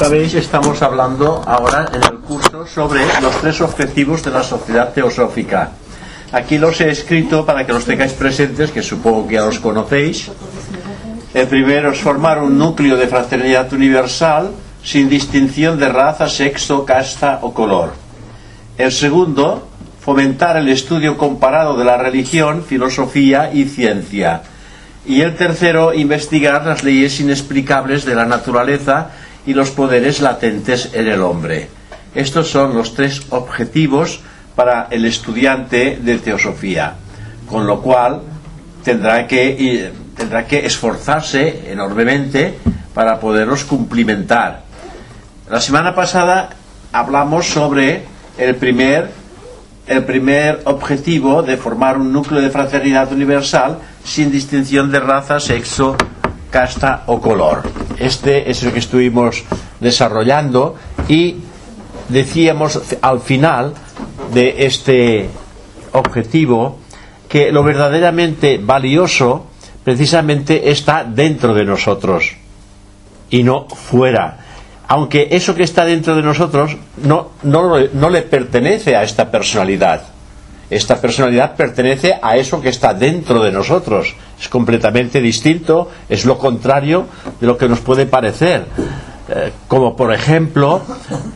[0.00, 5.72] sabéis, estamos hablando ahora en el curso sobre los tres objetivos de la sociedad teosófica.
[6.32, 10.30] Aquí los he escrito para que los tengáis presentes, que supongo que ya los conocéis.
[11.34, 14.52] El primero es formar un núcleo de fraternidad universal
[14.82, 17.92] sin distinción de raza, sexo, casta o color.
[18.78, 19.68] El segundo,
[20.00, 24.44] fomentar el estudio comparado de la religión, filosofía y ciencia.
[25.04, 29.10] Y el tercero, investigar las leyes inexplicables de la naturaleza
[29.46, 31.68] y los poderes latentes en el hombre.
[32.14, 34.20] Estos son los tres objetivos
[34.54, 36.94] para el estudiante de teosofía,
[37.48, 38.22] con lo cual
[38.82, 42.58] tendrá que, tendrá que esforzarse enormemente
[42.94, 44.62] para poderlos cumplimentar.
[45.48, 46.50] La semana pasada
[46.92, 48.04] hablamos sobre
[48.38, 49.10] el primer,
[49.86, 55.96] el primer objetivo de formar un núcleo de fraternidad universal sin distinción de raza, sexo,
[56.50, 57.62] casta o color.
[57.98, 59.44] Este es el que estuvimos
[59.80, 60.76] desarrollando
[61.08, 61.36] y
[62.08, 63.74] decíamos al final
[64.34, 65.28] de este
[65.92, 66.78] objetivo
[67.28, 69.46] que lo verdaderamente valioso
[69.84, 72.32] precisamente está dentro de nosotros
[73.30, 74.38] y no fuera.
[74.88, 80.02] Aunque eso que está dentro de nosotros no, no, no le pertenece a esta personalidad.
[80.70, 84.14] Esta personalidad pertenece a eso que está dentro de nosotros.
[84.40, 87.06] Es completamente distinto, es lo contrario
[87.40, 88.66] de lo que nos puede parecer.
[89.28, 90.80] Eh, como por ejemplo,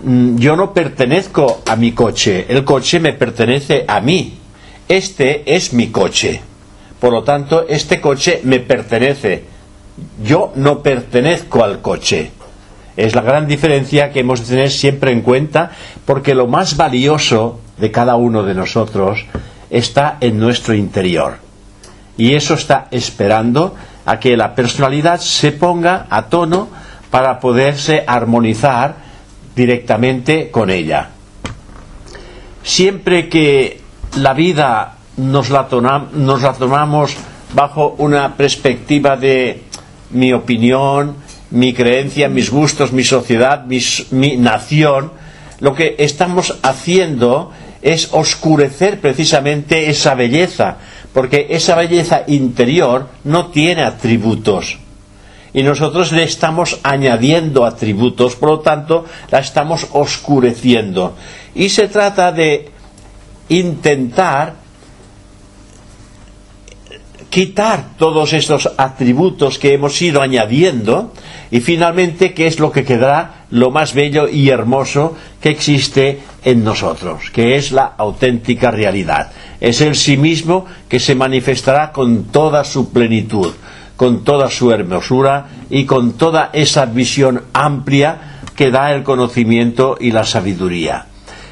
[0.05, 4.39] mm, yo no pertenezco a mi coche, el coche me pertenece a mí.
[4.89, 6.41] Este es mi coche.
[7.01, 9.45] Por lo tanto, este coche me pertenece.
[10.25, 12.31] Yo no pertenezco al coche.
[12.97, 15.73] Es la gran diferencia que hemos de tener siempre en cuenta
[16.05, 19.25] porque lo más valioso de cada uno de nosotros
[19.71, 21.39] está en nuestro interior.
[22.17, 23.75] Y eso está esperando
[24.07, 26.69] a que la personalidad se ponga a tono
[27.11, 28.97] para poderse armonizar
[29.55, 31.11] directamente con ella.
[32.63, 33.81] Siempre que
[34.17, 35.69] la vida nos la,
[36.13, 37.17] nos la tomamos
[37.53, 39.63] bajo una perspectiva de
[40.11, 41.17] mi opinión,
[41.51, 43.65] mi creencia, mis gustos, mi sociedad,
[44.11, 45.13] mi nación,
[45.61, 47.53] lo que estamos haciendo
[47.85, 50.79] es oscurecer precisamente esa belleza,
[51.13, 54.79] porque esa belleza interior no tiene atributos
[55.55, 61.15] y nosotros le estamos añadiendo atributos, por lo tanto la estamos oscureciendo.
[61.55, 62.71] Y se trata de
[63.49, 64.55] intentar
[67.31, 71.13] quitar todos estos atributos que hemos ido añadiendo
[71.53, 76.65] y finalmente qué es lo que quedará lo más bello y hermoso que existe en
[76.65, 79.31] nosotros, que es la auténtica realidad.
[79.61, 83.53] Es el sí mismo que se manifestará con toda su plenitud
[83.97, 90.11] con toda su hermosura y con toda esa visión amplia que da el conocimiento y
[90.11, 91.07] la sabiduría.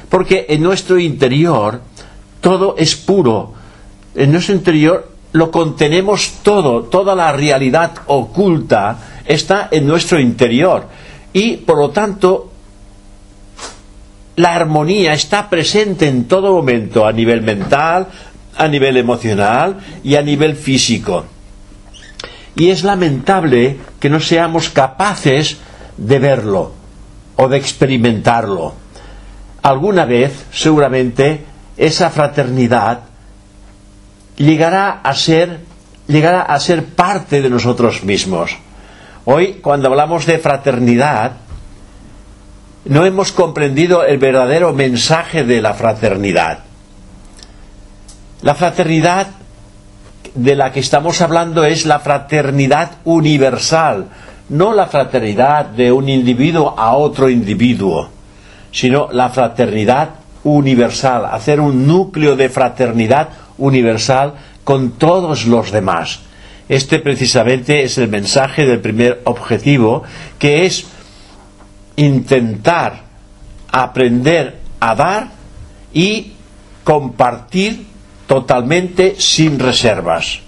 [0.09, 1.81] Porque en nuestro interior
[2.41, 3.53] todo es puro.
[4.13, 10.87] En nuestro interior lo contenemos todo, toda la realidad oculta está en nuestro interior.
[11.33, 12.51] Y por lo tanto,
[14.35, 18.07] la armonía está presente en todo momento, a nivel mental,
[18.57, 21.25] a nivel emocional y a nivel físico.
[22.55, 25.57] Y es lamentable que no seamos capaces
[25.97, 26.71] de verlo
[27.35, 28.75] o de experimentarlo.
[29.63, 31.45] Alguna vez, seguramente,
[31.77, 33.01] esa fraternidad
[34.37, 35.61] llegará a ser,
[36.07, 38.57] llegará a ser parte de nosotros mismos.
[39.25, 41.31] Hoy, cuando hablamos de fraternidad,
[42.85, 46.59] no hemos comprendido el verdadero mensaje de la fraternidad.
[48.41, 49.27] La fraternidad
[50.35, 54.07] de la que estamos hablando es la fraternidad universal,
[54.49, 58.09] no la fraternidad de un individuo a otro individuo,
[58.71, 60.09] sino la fraternidad
[60.43, 64.33] universal, hacer un núcleo de fraternidad universal
[64.65, 66.19] con todos los demás.
[66.69, 70.03] Este precisamente es el mensaje del primer objetivo,
[70.39, 70.85] que es
[71.95, 73.03] intentar
[73.71, 75.31] aprender a dar
[75.93, 76.33] y
[76.83, 77.85] compartir
[78.27, 80.39] totalmente sin reservas.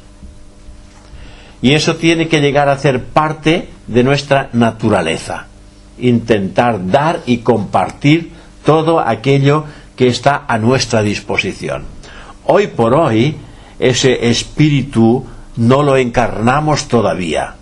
[1.62, 5.48] Y eso tiene que llegar a ser parte de nuestra naturaleza.
[6.00, 8.31] Intentar dar y compartir
[8.63, 11.86] todo aquello que está a nuestra disposición.
[12.45, 13.36] Hoy por hoy,
[13.80, 15.25] ese espíritu
[15.57, 17.56] no lo encarnamos todavía,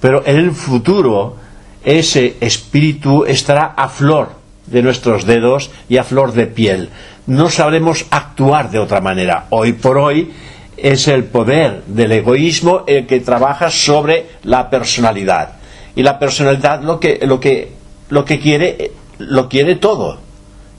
[0.00, 1.36] pero en el futuro
[1.84, 4.32] ese espíritu estará a flor
[4.66, 6.90] de nuestros dedos y a flor de piel
[7.30, 9.46] no sabremos actuar de otra manera.
[9.50, 10.32] Hoy por hoy
[10.76, 15.52] es el poder del egoísmo el que trabaja sobre la personalidad.
[15.94, 17.72] Y la personalidad lo que, lo que
[18.08, 20.18] lo que quiere, lo quiere todo.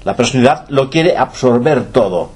[0.03, 2.31] La personalidad lo quiere absorber todo.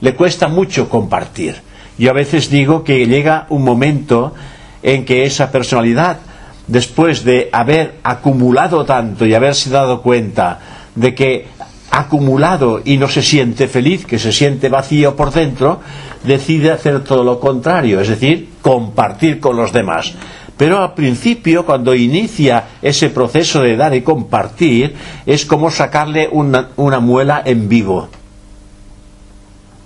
[0.00, 1.56] Le cuesta mucho compartir.
[1.98, 4.34] Yo a veces digo que llega un momento
[4.82, 6.18] en que esa personalidad,
[6.66, 10.60] después de haber acumulado tanto y haberse dado cuenta
[10.94, 11.46] de que
[11.90, 15.80] ha acumulado y no se siente feliz, que se siente vacío por dentro,
[16.24, 20.14] decide hacer todo lo contrario, es decir, compartir con los demás.
[20.56, 24.94] Pero al principio, cuando inicia ese proceso de dar y compartir,
[25.26, 28.08] es como sacarle una, una muela en vivo.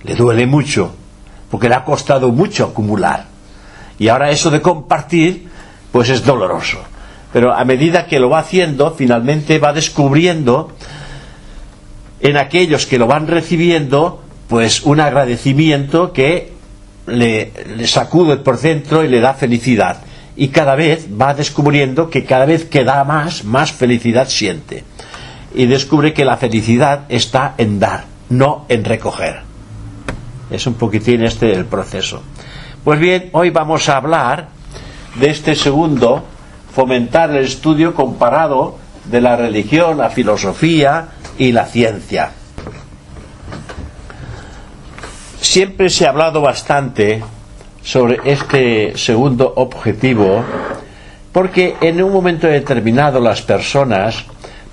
[0.05, 0.95] Le duele mucho,
[1.51, 3.27] porque le ha costado mucho acumular.
[3.99, 5.49] Y ahora eso de compartir,
[5.93, 6.79] pues es doloroso.
[7.33, 10.73] Pero a medida que lo va haciendo, finalmente va descubriendo
[12.21, 16.53] en aquellos que lo van recibiendo, pues un agradecimiento que
[17.07, 20.03] le, le sacude por dentro y le da felicidad
[20.39, 24.85] y cada vez va descubriendo que cada vez que da más, más felicidad siente.
[25.53, 29.48] Y descubre que la felicidad está en dar, no en recoger.
[30.51, 32.23] Es un poquitín este el proceso.
[32.85, 34.49] Pues bien, hoy vamos a hablar
[35.17, 36.25] de este segundo,
[36.75, 41.09] fomentar el estudio comparado de la religión, la filosofía
[41.39, 42.31] y la ciencia.
[45.41, 47.23] Siempre se ha hablado bastante
[47.83, 50.45] sobre este segundo objetivo
[51.33, 54.25] porque en un momento determinado las personas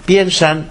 [0.06, 0.70] piensan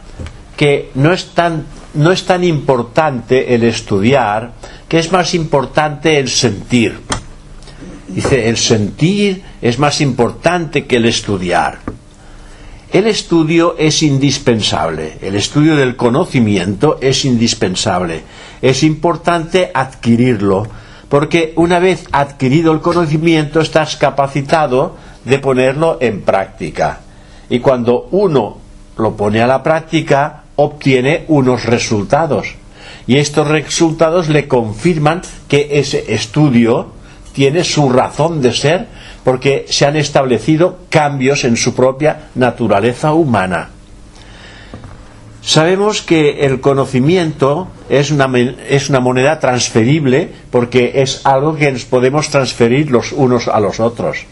[0.57, 4.53] que no es tan, no es tan importante el estudiar,
[4.89, 7.01] que es más importante el sentir.
[8.09, 11.79] Dice, el sentir es más importante que el estudiar.
[12.93, 18.23] El estudio es indispensable, el estudio del conocimiento es indispensable.
[18.63, 20.65] Es importante adquirirlo,
[21.09, 27.01] porque una vez adquirido el conocimiento estás capacitado de ponerlo en práctica.
[27.51, 28.59] Y cuando uno
[28.97, 32.55] lo pone a la práctica, obtiene unos resultados.
[33.07, 36.93] Y estos resultados le confirman que ese estudio
[37.33, 38.87] tiene su razón de ser
[39.25, 43.71] porque se han establecido cambios en su propia naturaleza humana.
[45.43, 48.31] Sabemos que el conocimiento es una,
[48.67, 53.79] es una, moneda transferible porque es algo que nos podemos transferir los unos a los
[53.79, 54.25] otros.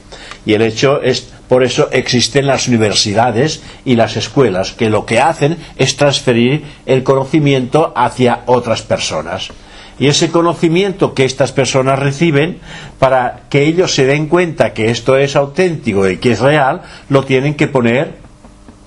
[0.45, 5.21] Y el hecho es, por eso existen las universidades y las escuelas, que lo que
[5.21, 9.51] hacen es transferir el conocimiento hacia otras personas.
[9.99, 12.59] Y ese conocimiento que estas personas reciben,
[12.99, 17.25] para que ellos se den cuenta que esto es auténtico y que es real, lo
[17.25, 18.15] tienen que poner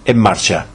[0.06, 0.66] en marcha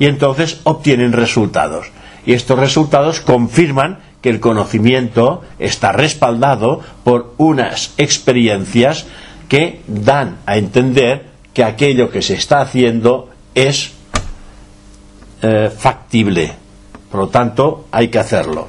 [0.00, 1.92] y entonces obtienen resultados.
[2.26, 9.06] Y estos resultados confirman que el conocimiento está respaldado por unas experiencias
[9.50, 13.90] que dan a entender que aquello que se está haciendo es
[15.42, 16.52] eh, factible.
[17.10, 18.68] Por lo tanto, hay que hacerlo.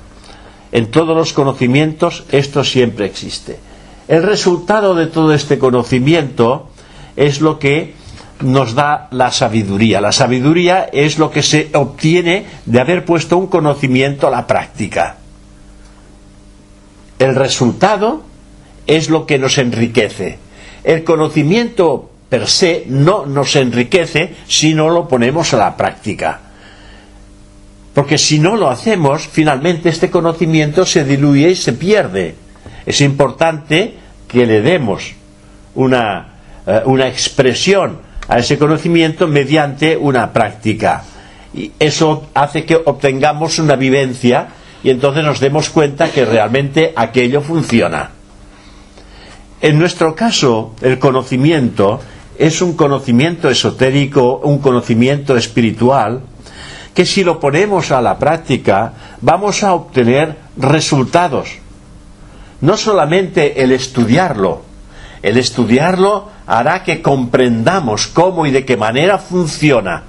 [0.71, 3.59] En todos los conocimientos esto siempre existe.
[4.07, 6.71] El resultado de todo este conocimiento
[7.15, 7.93] es lo que
[8.41, 10.01] nos da la sabiduría.
[10.01, 15.17] La sabiduría es lo que se obtiene de haber puesto un conocimiento a la práctica.
[17.19, 18.23] El resultado
[18.87, 20.39] es lo que nos enriquece.
[20.83, 26.39] El conocimiento per se no nos enriquece si no lo ponemos a la práctica.
[27.93, 32.35] Porque si no lo hacemos, finalmente este conocimiento se diluye y se pierde.
[32.85, 33.95] Es importante
[34.27, 35.11] que le demos
[35.75, 36.35] una,
[36.65, 41.03] eh, una expresión a ese conocimiento mediante una práctica.
[41.53, 44.47] Y eso hace que obtengamos una vivencia
[44.83, 48.09] y entonces nos demos cuenta que realmente aquello funciona.
[49.61, 51.99] En nuestro caso, el conocimiento
[52.37, 56.21] es un conocimiento esotérico, un conocimiento espiritual,
[56.95, 61.49] que si lo ponemos a la práctica vamos a obtener resultados.
[62.61, 64.63] No solamente el estudiarlo,
[65.21, 70.03] el estudiarlo hará que comprendamos cómo y de qué manera funciona.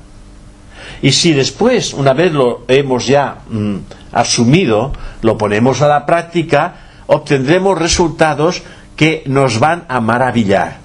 [1.03, 3.77] Y si después, una vez lo hemos ya mm,
[4.13, 8.63] asumido, lo ponemos a la práctica, obtendremos resultados
[9.03, 10.79] que nos van a maravillar.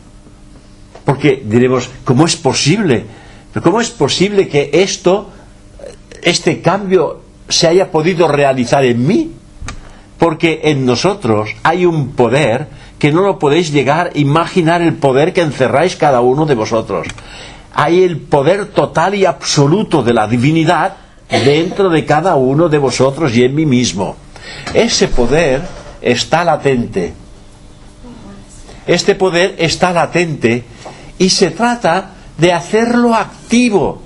[1.06, 3.06] Porque diremos, ¿cómo es posible?
[3.62, 5.30] ¿Cómo es posible que esto,
[6.24, 9.34] este cambio, se haya podido realizar en mí?
[10.18, 12.66] Porque en nosotros hay un poder
[12.98, 17.06] que no lo podéis llegar a imaginar el poder que encerráis cada uno de vosotros.
[17.76, 20.96] Hay el poder total y absoluto de la divinidad
[21.30, 24.16] dentro de cada uno de vosotros y en mí mismo.
[24.74, 25.62] Ese poder
[26.02, 27.27] está latente.
[28.88, 30.64] Este poder está latente
[31.20, 34.02] y se trata de hacerlo activo.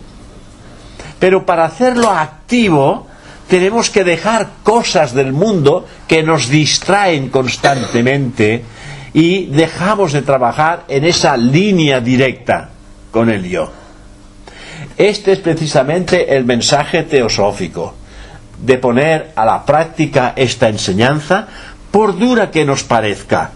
[1.20, 3.08] Pero para hacerlo activo,
[3.48, 8.64] tenemos que dejar cosas del mundo que nos distraen constantemente
[9.14, 12.70] y dejamos de trabajar en esa línea directa
[13.12, 13.72] con el yo.
[14.98, 17.94] Este es precisamente el mensaje teosófico,
[18.58, 21.48] de poner a la práctica esta enseñanza,
[21.92, 23.52] por dura que nos parezca,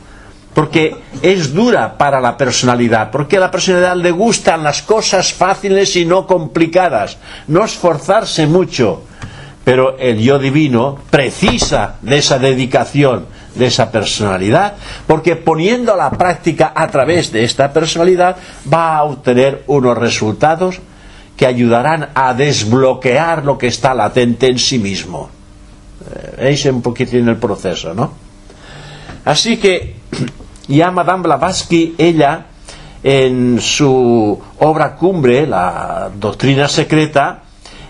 [0.55, 5.93] porque es dura para la personalidad, porque a la personalidad le gustan las cosas fáciles
[5.97, 7.17] y no complicadas,
[7.50, 9.03] no esforzarse mucho,
[9.65, 16.09] pero el yo divino precisa de esa dedicación, de esa personalidad, porque poniendo a la
[16.09, 18.38] práctica a través de esta personalidad
[18.71, 20.79] va a obtener unos resultados
[21.35, 25.29] que ayudarán a desbloquear lo que está latente en sí mismo.
[26.00, 28.13] Eh, veis un poquitín el proceso, ¿no?
[29.25, 29.95] Así que
[30.67, 32.45] ya Madame Blavatsky, ella,
[33.03, 37.43] en su obra cumbre, la doctrina secreta,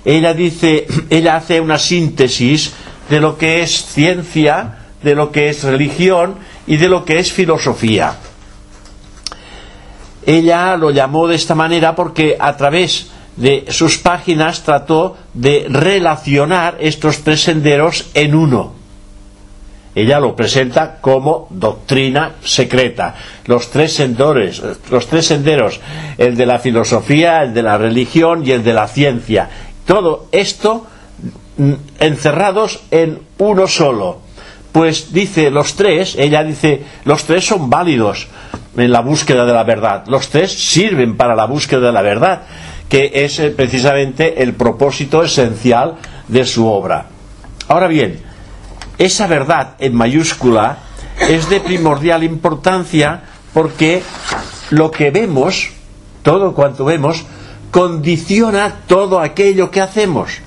[0.03, 2.74] ella dice, ella hace una síntesis
[3.10, 6.36] de lo que es ciencia, de lo que es religión
[6.67, 8.15] y de lo que es filosofía.
[10.25, 16.77] Ella lo llamó de esta manera porque a través de sus páginas trató de relacionar
[16.79, 18.75] estos tres senderos en uno.
[19.96, 23.16] Ella lo presenta como doctrina secreta.
[23.46, 24.62] Los tres senderos,
[24.92, 25.80] los tres senderos,
[26.18, 29.50] el de la filosofía, el de la religión y el de la ciencia.
[29.86, 30.86] Todo esto
[31.58, 34.25] mm, encerrados en uno solo
[34.75, 38.28] pues dice los tres, ella dice, los tres son válidos
[38.75, 42.42] en la búsqueda de la verdad, los tres sirven para la búsqueda de la verdad,
[42.90, 45.96] que es eh, precisamente el propósito esencial
[46.28, 47.06] de su obra.
[47.70, 48.22] Ahora bien,
[48.98, 50.78] esa verdad en mayúscula
[51.20, 53.24] es de primordial importancia
[53.54, 54.04] porque
[54.70, 55.70] lo que vemos,
[56.24, 57.25] todo cuanto vemos,
[57.72, 60.40] condiciona todo aquello que hacemos.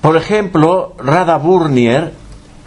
[0.00, 2.14] Por ejemplo, Rada Burnier,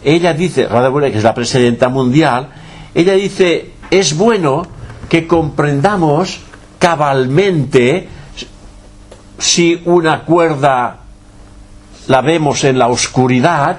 [0.04, 2.50] ella dice, Rada Burnier, que es la presidenta mundial,
[2.94, 4.64] ella dice, es bueno
[5.10, 6.42] que comprendamos
[6.80, 8.08] cabalmente
[9.40, 11.03] si una cuerda
[12.08, 13.78] la vemos en la oscuridad,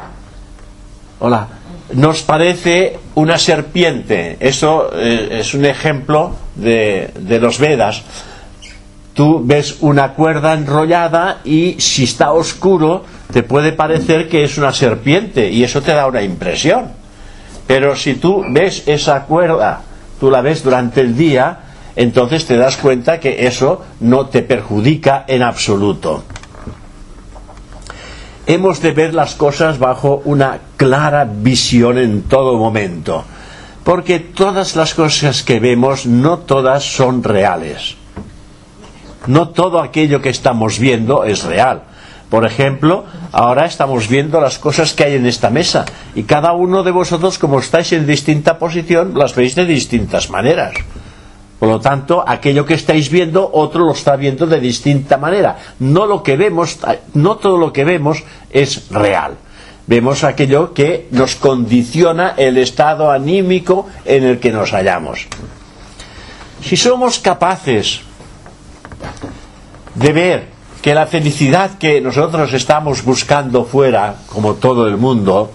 [1.21, 1.49] hola,
[1.93, 4.37] nos parece una serpiente.
[4.41, 8.03] Eso eh, es un ejemplo de, de los Vedas.
[9.13, 14.73] Tú ves una cuerda enrollada y si está oscuro te puede parecer que es una
[14.73, 16.89] serpiente y eso te da una impresión.
[17.67, 19.83] Pero si tú ves esa cuerda,
[20.19, 21.59] tú la ves durante el día,
[21.97, 26.25] entonces te das cuenta que eso no te perjudica en absoluto.
[28.47, 33.25] Hemos de ver las cosas bajo una clara visión en todo momento,
[33.85, 37.97] porque todas las cosas que vemos no todas son reales.
[39.27, 41.85] No todo aquello que estamos viendo es real
[42.35, 45.85] por ejemplo, ahora estamos viendo las cosas que hay en esta mesa
[46.17, 50.75] y cada uno de vosotros, como estáis en distinta posición, las veis de distintas maneras.
[51.65, 55.57] Por lo tanto, aquello que estáis viendo, otro lo está viendo de distinta manera.
[55.79, 56.79] No lo que vemos,
[57.15, 59.39] no todo lo que vemos es real.
[59.87, 65.27] Vemos aquello que nos condiciona el estado anímico en el que nos hallamos.
[66.63, 68.03] Si somos capaces
[69.95, 70.49] de ver
[70.83, 75.51] que la felicidad que nosotros estamos buscando fuera, como todo el mundo,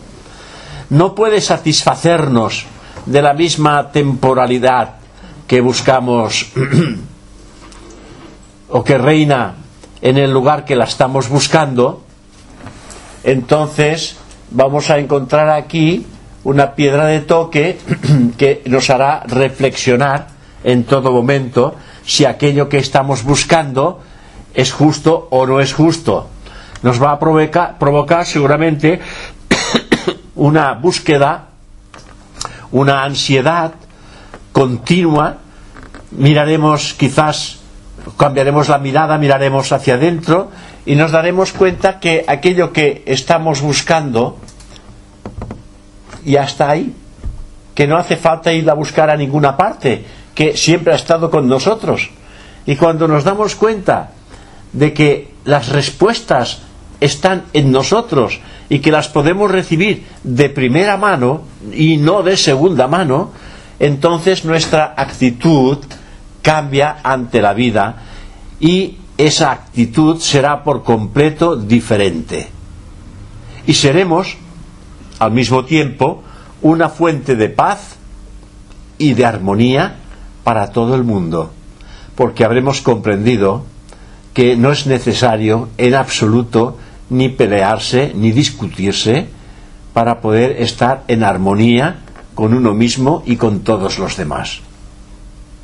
[0.89, 2.66] no puede satisfacernos
[3.06, 4.99] de la misma temporalidad
[5.50, 6.53] que buscamos
[8.70, 9.56] o que reina
[10.00, 12.06] en el lugar que la estamos buscando,
[13.24, 14.15] entonces
[14.51, 16.06] vamos a encontrar aquí
[16.44, 17.79] una piedra de toque
[18.38, 20.27] que nos hará reflexionar
[20.63, 21.74] en todo momento
[22.06, 24.01] si aquello que estamos buscando
[24.53, 26.29] es justo o no es justo.
[26.84, 29.00] Nos va a provocar, seguramente
[30.36, 31.48] una búsqueda,
[32.72, 33.74] una ansiedad
[34.60, 35.38] continua.
[36.12, 37.60] Miraremos quizás,
[38.18, 40.51] cambiaremos la mirada, miraremos hacia adentro
[40.86, 44.38] y nos daremos cuenta que aquello que estamos buscando
[46.25, 46.94] ya está ahí,
[47.74, 50.04] que no hace falta ir a buscar a ninguna parte,
[50.36, 52.10] que siempre ha estado con nosotros.
[52.66, 54.12] Y cuando nos damos cuenta
[54.74, 56.63] de que las respuestas
[57.00, 62.89] están en nosotros y que las podemos recibir de primera mano y no de segunda
[62.89, 63.32] mano,
[63.79, 65.77] entonces nuestra actitud
[66.41, 68.03] cambia ante la vida
[68.59, 72.50] y esa actitud será por completo diferente.
[73.67, 74.38] Y seremos,
[75.19, 76.24] al mismo tiempo,
[76.62, 77.95] una fuente de paz
[78.98, 79.95] y de armonía
[80.43, 81.51] para todo el mundo,
[82.15, 83.65] porque habremos comprendido
[84.33, 86.77] que no es necesario en absoluto
[87.09, 89.27] ni pelearse ni discutirse
[89.93, 92.00] para poder estar en armonía
[92.39, 94.62] con uno mismo y con todos los demás.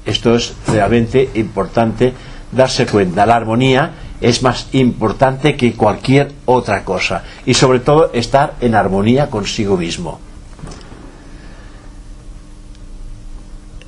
[0.05, 2.13] Esto es realmente importante
[2.51, 3.25] darse cuenta.
[3.25, 9.29] La armonía es más importante que cualquier otra cosa y sobre todo estar en armonía
[9.29, 10.19] consigo mismo.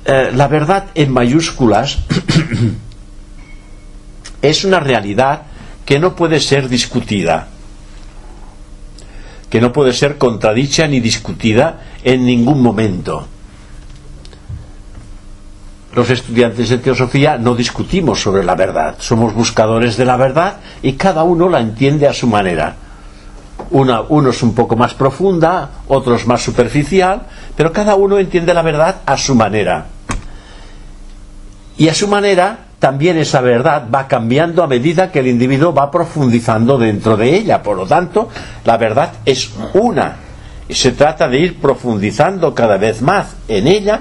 [0.06, 1.98] Eh, la verdad en mayúsculas
[4.40, 5.42] es una realidad
[5.84, 7.48] que no puede ser discutida,
[9.50, 13.26] que no puede ser contradicha ni discutida en ningún momento.
[15.94, 20.92] Los estudiantes de teosofía no discutimos sobre la verdad, somos buscadores de la verdad y
[20.92, 22.76] cada uno la entiende a su manera.
[23.70, 27.22] Una, uno es un poco más profunda, otro es más superficial,
[27.56, 29.86] pero cada uno entiende la verdad a su manera.
[31.76, 35.90] Y a su manera también esa verdad va cambiando a medida que el individuo va
[35.90, 37.62] profundizando dentro de ella.
[37.62, 38.28] Por lo tanto,
[38.64, 40.16] la verdad es una.
[40.68, 44.00] Y se trata de ir profundizando cada vez más en ella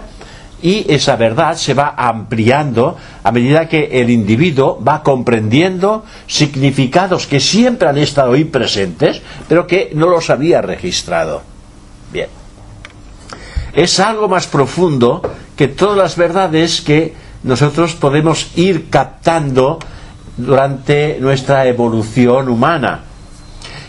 [0.62, 7.40] y esa verdad se va ampliando a medida que el individuo va comprendiendo significados que
[7.40, 11.44] siempre han estado ahí presentes, pero que no los había registrado.
[12.12, 12.30] Bien.
[13.74, 15.22] Es algo más profundo
[15.56, 17.14] que todas las verdades que
[17.44, 19.80] nosotros podemos ir captando
[20.38, 23.02] durante nuestra evolución humana.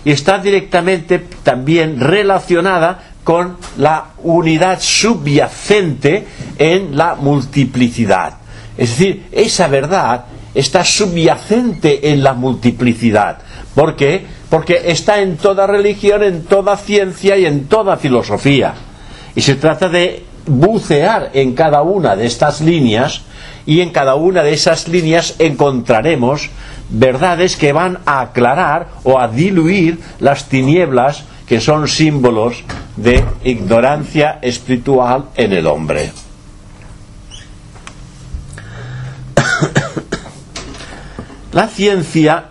[0.04, 6.26] Y está directamente también relacionada con la unidad subyacente
[6.58, 8.34] en la multiplicidad.
[8.76, 10.24] Es decir, esa verdad
[10.54, 13.38] está subyacente en la multiplicidad.
[13.74, 14.24] ¿Por qué?
[14.48, 18.74] Porque está en toda religión, en toda ciencia y en toda filosofía.
[19.34, 23.22] Y se trata de bucear en cada una de estas líneas
[23.68, 26.48] y en cada una de esas líneas encontraremos
[26.88, 32.64] verdades que van a aclarar o a diluir las tinieblas que son símbolos
[32.96, 36.12] de ignorancia espiritual en el hombre.
[41.52, 42.44] La ciencia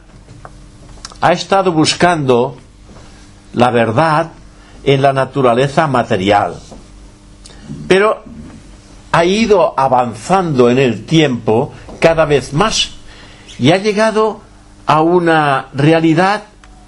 [1.20, 2.58] ha estado buscando
[3.54, 4.34] la verdad
[4.84, 6.60] en la naturaleza material,
[7.88, 8.24] pero
[9.12, 12.92] ha ido avanzando en el tiempo cada vez más
[13.60, 14.42] y ha llegado
[14.86, 16.44] a una realidad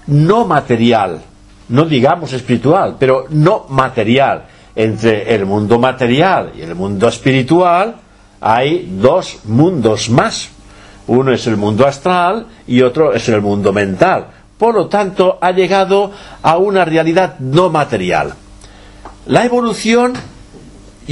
[0.08, 1.22] no material,
[1.70, 4.46] no digamos espiritual, pero no material.
[4.76, 7.96] Entre el mundo material y el mundo espiritual
[8.40, 10.50] hay dos mundos más.
[11.08, 14.28] Uno es el mundo astral y otro es el mundo mental.
[14.58, 16.12] Por lo tanto, ha llegado
[16.44, 18.34] a una realidad no material.
[19.26, 20.14] La evolución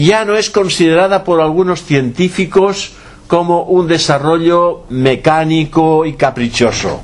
[0.06, 2.92] ya no es considerada por algunos científicos
[3.26, 7.02] como un desarrollo mecánico y caprichoso.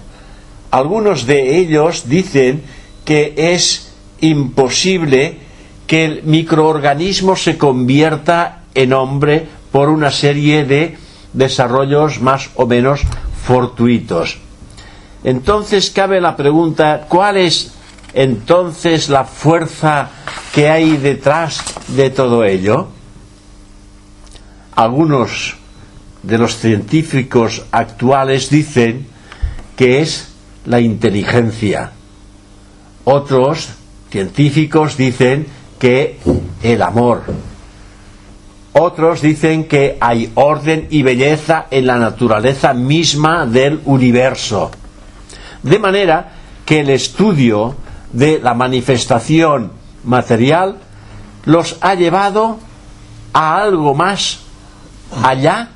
[0.70, 2.62] Algunos de ellos dicen
[3.04, 5.40] que es imposible
[5.88, 10.96] que el microorganismo se convierta en hombre por una serie de
[11.34, 13.02] desarrollos más o menos
[13.44, 14.38] fortuitos.
[15.24, 17.74] Entonces cabe la pregunta, ¿cuál es
[18.14, 20.10] entonces la fuerza
[20.54, 22.90] que hay detrás de todo ello?
[24.76, 25.56] Algunos
[26.22, 29.08] de los científicos actuales dicen
[29.76, 30.30] que es
[30.66, 31.92] la inteligencia.
[33.04, 33.70] Otros
[34.10, 35.48] científicos dicen
[35.80, 36.20] que
[36.62, 37.24] el amor.
[38.74, 44.72] Otros dicen que hay orden y belleza en la naturaleza misma del universo.
[45.62, 46.32] De manera
[46.66, 47.76] que el estudio
[48.14, 49.72] de la manifestación
[50.04, 50.78] material
[51.46, 52.60] los ha llevado
[53.34, 54.40] a algo más
[55.22, 55.70] allá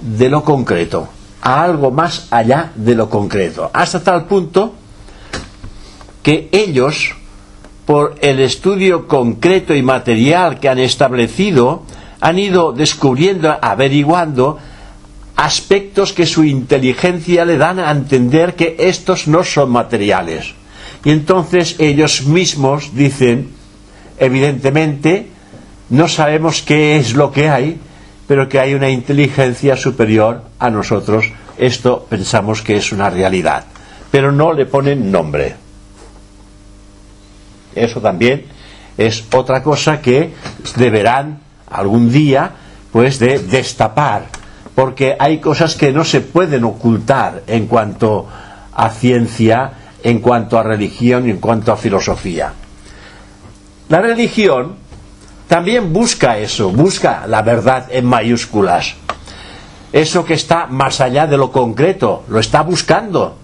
[0.00, 1.08] de lo concreto,
[1.42, 4.74] a algo más allá de lo concreto, hasta tal punto
[6.22, 7.14] que ellos,
[7.86, 11.82] por el estudio concreto y material que han establecido,
[12.20, 14.58] han ido descubriendo, averiguando
[15.36, 20.54] aspectos que su inteligencia le dan a entender que estos no son materiales.
[21.04, 23.50] Y entonces ellos mismos dicen,
[24.18, 25.28] evidentemente,
[25.88, 27.80] no sabemos qué es lo que hay,
[28.26, 31.24] pero que hay una inteligencia superior a nosotros.
[31.58, 33.64] Esto pensamos que es una realidad,
[34.10, 35.56] pero no le ponen nombre.
[37.74, 38.44] Eso también
[38.96, 40.34] es otra cosa que
[40.76, 42.52] deberán algún día
[42.92, 44.26] pues de destapar,
[44.74, 48.28] porque hay cosas que no se pueden ocultar en cuanto
[48.72, 52.52] a ciencia en cuanto a religión y en cuanto a filosofía.
[53.88, 54.76] La religión
[55.48, 58.94] también busca eso, busca la verdad en mayúsculas.
[59.92, 63.36] eso que está más allá de lo concreto, lo está buscando.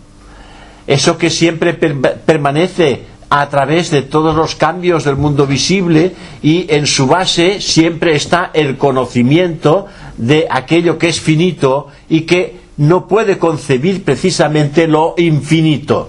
[0.87, 6.87] Eso que siempre permanece a través de todos los cambios del mundo visible y en
[6.87, 13.38] su base siempre está el conocimiento de aquello que es finito y que no puede
[13.38, 16.09] concebir precisamente lo infinito.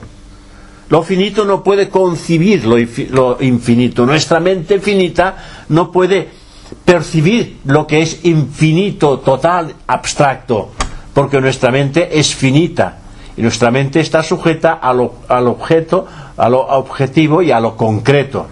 [0.89, 4.05] Lo finito no puede concebir lo, infinito.
[4.05, 6.29] Nuestra mente finita no puede
[6.85, 10.71] percibir lo que es infinito, total, abstracto,
[11.13, 12.99] porque nuestra mente es finita
[13.35, 18.47] y nuestra mente está sujeta al objeto, a lo objetivo y a lo concreto.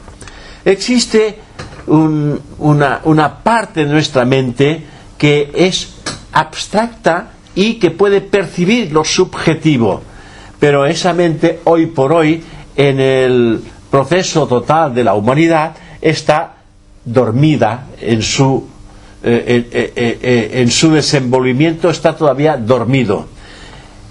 [0.65, 1.39] Existe
[1.87, 4.85] una, una parte de nuestra mente
[5.17, 5.93] que es
[6.33, 10.01] abstracta y que puede percibir lo subjetivo,
[10.59, 12.43] pero esa mente hoy por hoy
[12.75, 16.55] en el proceso total de la humanidad está
[17.03, 18.67] dormida en su,
[19.23, 23.27] eh, eh, eh, en su desenvolvimiento, está todavía dormido.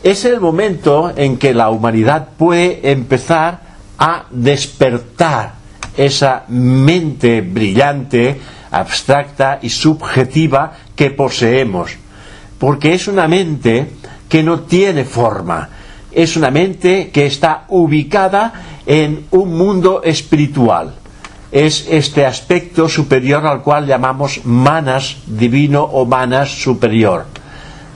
[0.02, 3.60] Es el momento en que la humanidad puede empezar
[3.98, 5.54] a despertar
[5.96, 11.92] esa mente brillante, abstracta y subjetiva que poseemos.
[12.58, 13.88] Porque es una mente
[14.28, 15.68] que no tiene forma,
[16.14, 18.52] es una mente que está ubicada
[18.86, 20.94] en un mundo espiritual
[21.54, 27.26] es este aspecto superior al cual llamamos manas divino o manas superior.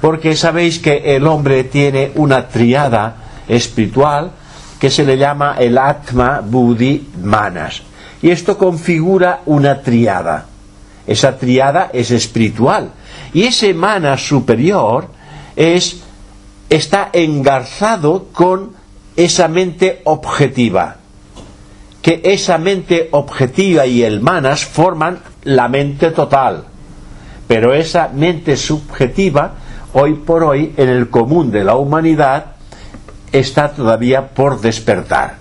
[0.01, 3.17] Porque sabéis que el hombre tiene una triada
[3.49, 4.31] espiritual
[4.79, 7.83] que se le llama el Atma Buddhi Manas.
[8.23, 10.47] Y esto configura una triada.
[11.05, 12.93] Esa triada es espiritual.
[13.33, 15.09] Y ese manas superior
[15.57, 16.05] es,
[16.71, 18.73] está engarzado con
[19.17, 20.99] esa mente objetiva
[22.03, 26.65] que esa mente objetiva y el manas forman la mente total.
[27.47, 29.55] Pero esa mente subjetiva,
[29.93, 32.53] hoy por hoy, en el común de la humanidad,
[33.33, 35.37] está todavía por despertar.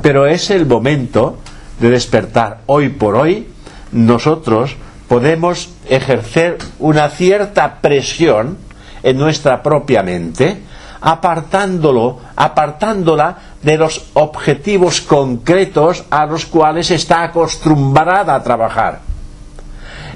[0.00, 1.38] Pero es el momento
[1.78, 2.60] de despertar.
[2.66, 3.48] Hoy por hoy,
[3.92, 4.76] nosotros
[5.08, 8.56] podemos ejercer una cierta presión
[9.02, 10.62] en nuestra propia mente,
[11.00, 19.00] apartándolo, apartándola de los objetivos concretos a los cuales está acostumbrada a trabajar.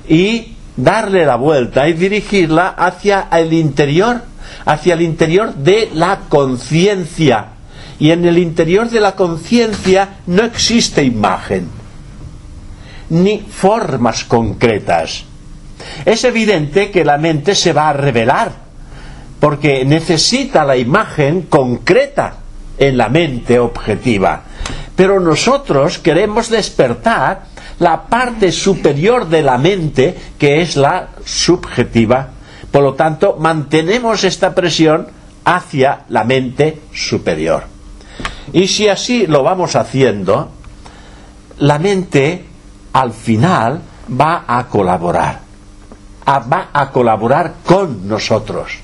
[0.09, 4.23] Y darle la vuelta y dirigirla hacia el interior,
[4.65, 7.49] hacia el interior de la conciencia.
[7.99, 11.69] Y en el interior de la conciencia no existe imagen,
[13.11, 15.25] ni formas concretas.
[16.05, 18.64] Es evidente que la mente se va a revelar,
[19.45, 22.37] porque necesita la imagen concreta
[22.79, 24.41] en la mente objetiva.
[24.97, 27.43] Pero nosotros queremos despertar
[27.79, 32.29] la parte superior de la mente, que es la subjetiva.
[32.71, 35.09] Por lo tanto, mantenemos esta presión
[35.45, 37.65] hacia la mente superior.
[38.51, 40.53] Y si así lo vamos haciendo,
[41.59, 42.47] la mente
[42.95, 45.41] al final va a colaborar.
[46.27, 48.79] va a colaborar con nosotros.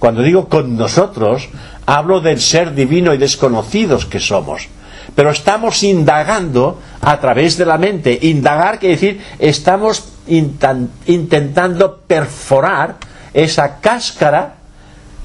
[0.00, 1.50] Cuando digo con nosotros,
[1.84, 4.66] hablo del ser divino y desconocidos que somos.
[5.14, 8.18] Pero estamos indagando a través de la mente.
[8.22, 12.96] Indagar quiere decir, estamos intentando perforar
[13.34, 14.54] esa cáscara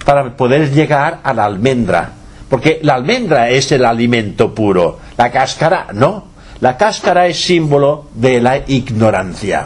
[0.04, 2.12] para poder llegar a la almendra.
[2.50, 6.36] Porque la almendra es el alimento puro, la cáscara no.
[6.60, 9.66] La cáscara es símbolo de la ignorancia.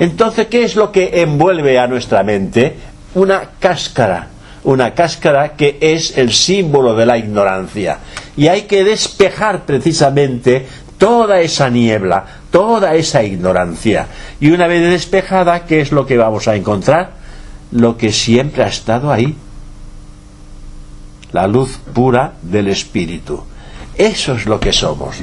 [0.00, 2.76] Entonces, ¿qué es lo que envuelve a nuestra mente?
[3.14, 4.31] Una cáscara
[4.64, 7.98] una cáscara que es el símbolo de la ignorancia.
[8.36, 10.66] Y hay que despejar precisamente
[10.98, 14.06] toda esa niebla, toda esa ignorancia.
[14.40, 17.10] Y una vez despejada, ¿qué es lo que vamos a encontrar?
[17.72, 19.34] Lo que siempre ha estado ahí.
[21.32, 23.42] La luz pura del Espíritu.
[23.96, 25.16] Eso es lo que somos.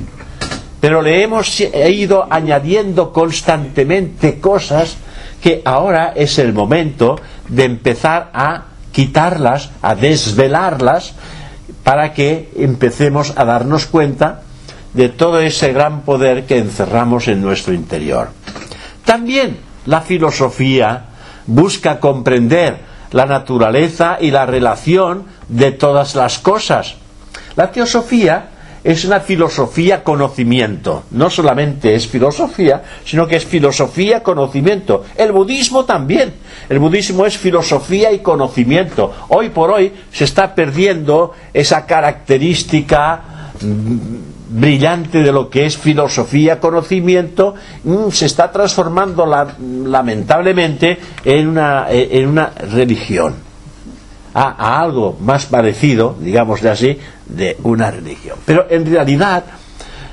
[0.81, 4.97] Pero le hemos ido añadiendo constantemente cosas
[5.41, 11.13] que ahora es el momento de empezar a quitarlas, a desvelarlas,
[11.83, 14.41] para que empecemos a darnos cuenta
[14.93, 18.29] de todo ese gran poder que encerramos en nuestro interior.
[19.05, 21.05] También la filosofía
[21.45, 22.77] busca comprender
[23.11, 26.95] la naturaleza y la relación de todas las cosas.
[27.55, 28.49] La teosofía
[28.83, 31.03] es una filosofía conocimiento.
[31.11, 35.03] No solamente es filosofía, sino que es filosofía conocimiento.
[35.17, 36.33] El budismo también.
[36.69, 39.11] El budismo es filosofía y conocimiento.
[39.29, 43.97] Hoy por hoy se está perdiendo esa característica mm,
[44.49, 52.27] brillante de lo que es filosofía, conocimiento, mm, se está transformando lamentablemente en una, en
[52.27, 53.48] una religión.
[54.33, 58.37] A, algo más parecido, digamos de así, de una religión.
[58.45, 59.43] Pero en realidad,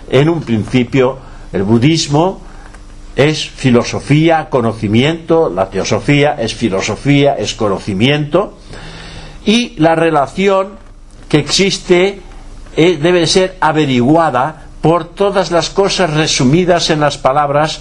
[0.08, 1.18] en un principio,
[1.52, 2.40] el budismo
[3.14, 8.58] es filosofía, conocimiento, la teosofía es filosofía, es conocimiento,
[9.44, 10.72] y la relación
[11.28, 12.20] que existe
[12.76, 17.80] eh, debe ser averiguada por todas las cosas resumidas en las palabras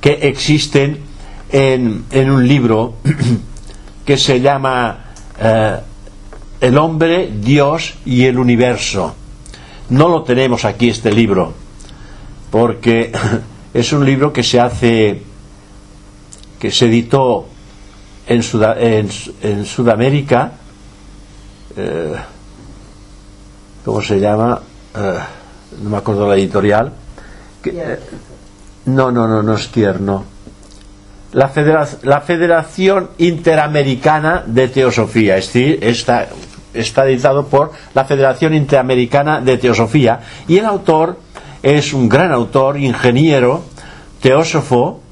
[0.00, 1.00] que existen
[1.50, 2.94] en, un libro
[4.06, 4.98] que se llama
[5.38, 5.80] eh,
[6.60, 9.14] El hombre, Dios y el universo.
[9.90, 11.52] No lo tenemos aquí este libro,
[12.50, 13.12] porque
[13.74, 15.22] es un libro que se hace,
[16.58, 17.48] que se editó
[18.28, 18.42] en,
[19.42, 20.52] en, Sudamérica.
[21.76, 22.14] Eh,
[23.84, 24.60] ¿cómo se llama?
[24.96, 25.18] Eh,
[25.82, 26.92] no me acuerdo la editorial.
[28.86, 30.35] No, no, no, no es tierno.
[31.36, 36.28] La, Federación Interamericana de Teosofía, es decir, está,
[36.72, 40.18] está editado por la Federación Interamericana de Teosofía
[40.48, 41.18] y el autor
[41.62, 43.64] es un gran autor, ingeniero,
[44.22, 45.02] teósofo,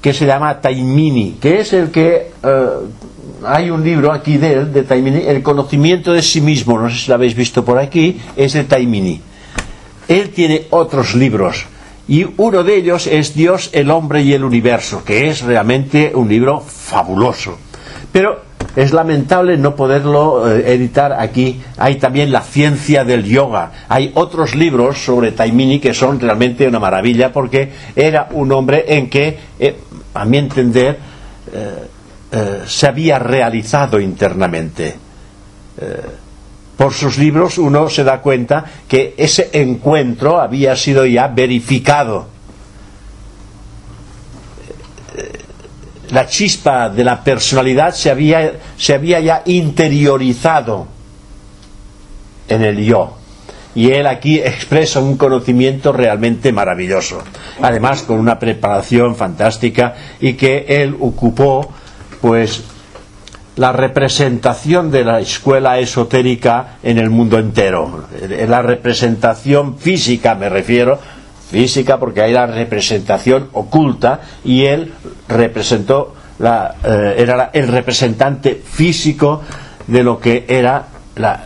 [0.00, 2.66] que se llama Taimini, que es el que eh,
[3.44, 6.96] hay un libro aquí de él, de Taimini, El conocimiento de sí mismo, no sé
[6.96, 9.20] si lo habéis visto por aquí, es de Taimini.
[10.06, 11.66] Él tiene otros libros
[12.10, 16.28] y uno de ellos es Dios, el hombre y el universo, que es realmente un
[16.28, 17.56] libro fabuloso.
[18.10, 18.40] Pero
[18.74, 21.62] es lamentable no poderlo eh, editar aquí.
[21.76, 23.70] Hay también la ciencia del yoga.
[23.88, 29.08] Hay otros libros sobre Taimini que son realmente una maravilla porque era un hombre en
[29.08, 29.76] que, eh,
[30.12, 30.98] a mi entender,
[31.52, 34.96] eh, se había realizado internamente.
[36.80, 42.26] Por sus libros uno se da cuenta que ese encuentro había sido ya verificado.
[46.08, 50.86] La chispa de la personalidad se había, se había ya interiorizado
[52.48, 53.14] en el yo.
[53.74, 57.22] Y él aquí expresa un conocimiento realmente maravilloso.
[57.60, 61.74] Además, con una preparación fantástica y que él ocupó
[62.22, 62.62] pues
[63.60, 68.06] la representación de la escuela esotérica en el mundo entero.
[68.48, 70.98] La representación física, me refiero,
[71.50, 74.94] física porque hay la representación oculta y él
[75.28, 79.42] representó la, eh, era el representante físico
[79.86, 80.84] de lo que eran
[81.16, 81.40] las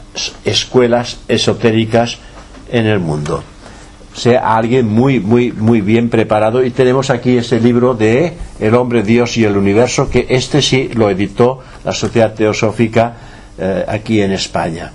[0.44, 2.18] escuelas esotéricas
[2.70, 3.42] en el mundo
[4.14, 6.64] sea alguien muy, muy, muy bien preparado.
[6.64, 10.88] Y tenemos aquí ese libro de El hombre, Dios y el universo, que este sí
[10.94, 13.16] lo editó la Sociedad Teosófica
[13.58, 14.92] eh, aquí en España.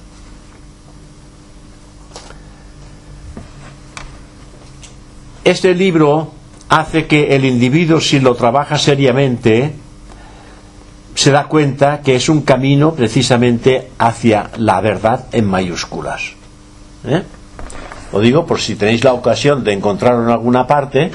[5.44, 6.32] Este libro
[6.70, 9.74] hace que el individuo, si lo trabaja seriamente,
[11.16, 16.34] se da cuenta que es un camino precisamente hacia la verdad en mayúsculas.
[17.04, 17.24] ¿Eh?
[18.12, 21.12] Lo digo por si tenéis la ocasión de encontrarlo en alguna parte,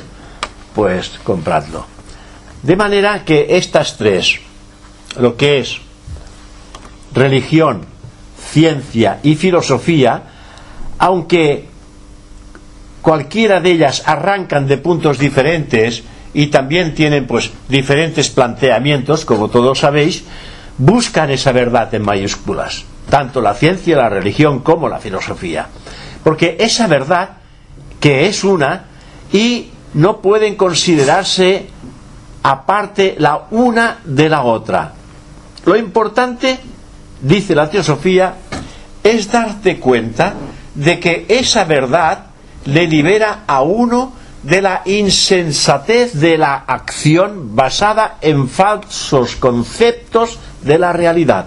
[0.75, 1.87] pues compradlo.
[2.63, 4.41] De manera que estas tres,
[5.19, 5.79] lo que es
[7.13, 7.83] religión,
[8.51, 10.23] ciencia y filosofía,
[10.99, 11.69] aunque
[13.03, 16.03] cualquiera de ellas arrancan de puntos diferentes
[16.33, 20.25] y también tienen pues diferentes planteamientos, como todos sabéis,
[20.79, 25.69] buscan esa verdad en mayúsculas, tanto la ciencia, la religión como la filosofía.
[26.25, 27.37] Porque esa verdad,
[28.01, 28.87] que es una,
[29.33, 31.67] y no pueden considerarse
[32.43, 34.93] aparte la una de la otra.
[35.65, 36.59] Lo importante,
[37.21, 38.35] dice la teosofía,
[39.03, 40.35] es darte cuenta
[40.75, 42.27] de que esa verdad
[42.65, 50.79] le libera a uno de la insensatez de la acción basada en falsos conceptos de
[50.79, 51.47] la realidad.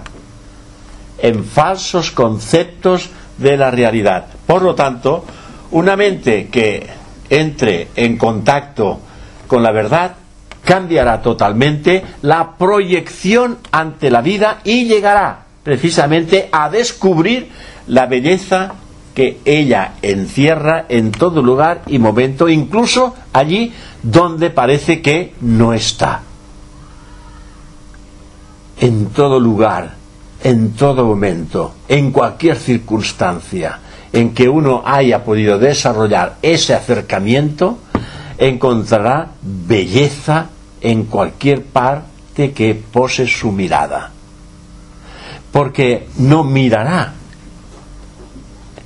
[1.19, 4.25] En falsos conceptos de la realidad.
[4.45, 5.25] Por lo tanto,
[5.71, 6.87] una mente que
[7.29, 8.99] entre en contacto
[9.47, 10.15] con la verdad
[10.63, 17.49] cambiará totalmente la proyección ante la vida y llegará precisamente a descubrir
[17.87, 18.73] la belleza
[19.13, 23.73] que ella encierra en todo lugar y momento, incluso allí
[24.03, 26.21] donde parece que no está.
[28.79, 29.96] En todo lugar
[30.43, 33.79] en todo momento, en cualquier circunstancia
[34.13, 37.79] en que uno haya podido desarrollar ese acercamiento,
[38.37, 40.47] encontrará belleza
[40.81, 44.11] en cualquier parte que pose su mirada.
[45.51, 47.13] Porque no mirará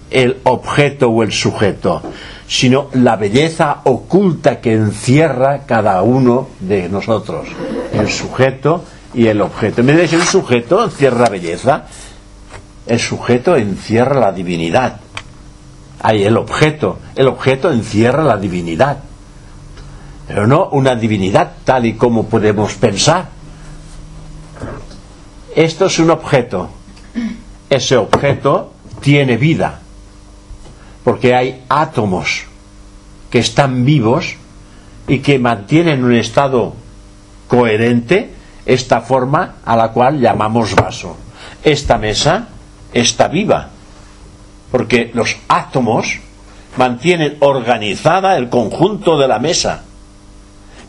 [0.10, 2.02] el objeto o el sujeto,
[2.48, 7.48] sino la belleza oculta que encierra cada uno de nosotros,
[7.94, 8.84] el sujeto
[9.14, 9.82] y el objeto.
[9.82, 11.86] En vez de decir el sujeto encierra belleza,
[12.86, 15.00] el sujeto encierra la divinidad.
[16.02, 19.00] Hay el objeto, el objeto encierra la divinidad,
[20.28, 23.30] pero no una divinidad tal y como podemos pensar.
[25.56, 26.70] Esto es un objeto.
[27.70, 29.80] Ese objeto tiene vida,
[31.04, 32.46] porque hay átomos
[33.30, 34.36] que están vivos
[35.08, 36.74] y que mantienen un estado
[37.48, 38.41] coherente
[38.74, 41.18] esta forma a la cual llamamos vaso.
[41.64, 42.48] Esta mesa
[42.94, 43.70] está viva,
[44.72, 46.20] porque los átomos
[46.78, 49.84] mantienen organizada el conjunto de la mesa.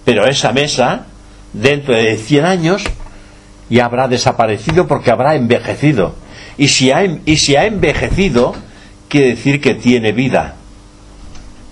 [0.04, 1.06] Pero esa mesa,
[1.52, 2.84] dentro de 100 años,
[3.68, 6.14] ya habrá desaparecido porque habrá envejecido.
[6.58, 8.54] Y si ha, y si ha envejecido,
[9.08, 10.54] quiere decir que tiene vida.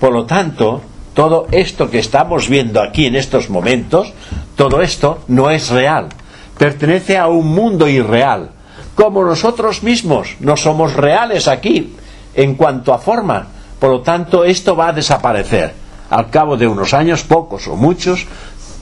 [0.01, 0.83] Por lo tanto,
[1.15, 4.13] todo esto que estamos viendo aquí en estos momentos,
[4.61, 6.11] todo esto no es real.
[6.59, 8.51] Pertenece a un mundo irreal.
[8.95, 11.97] Como nosotros mismos no somos reales aquí
[12.35, 13.47] en cuanto a forma.
[13.79, 15.73] Por lo tanto, esto va a desaparecer.
[16.11, 18.27] Al cabo de unos años, pocos o muchos,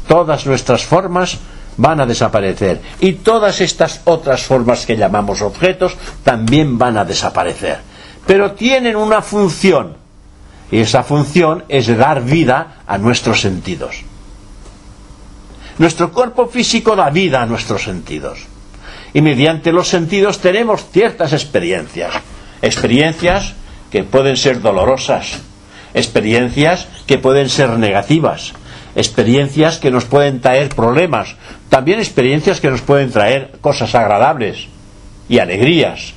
[0.09, 1.39] todas nuestras formas
[1.77, 2.83] van a desaparecer.
[2.99, 7.79] Y todas estas otras formas que llamamos objetos también van a desaparecer.
[8.27, 9.95] Pero tienen una función.
[10.73, 14.08] Y esa función es de dar vida a nuestros sentidos.
[15.79, 18.47] Nuestro cuerpo físico da vida a nuestros sentidos.
[19.15, 22.13] Y mediante los sentidos tenemos ciertas experiencias.
[22.63, 23.55] Experiencias
[23.91, 25.39] que pueden ser dolorosas.
[25.95, 28.53] Experiencias que pueden ser negativas
[28.99, 31.37] experiencias que nos pueden traer problemas,
[31.69, 34.67] también experiencias que nos pueden traer cosas agradables
[35.29, 36.15] y alegrías.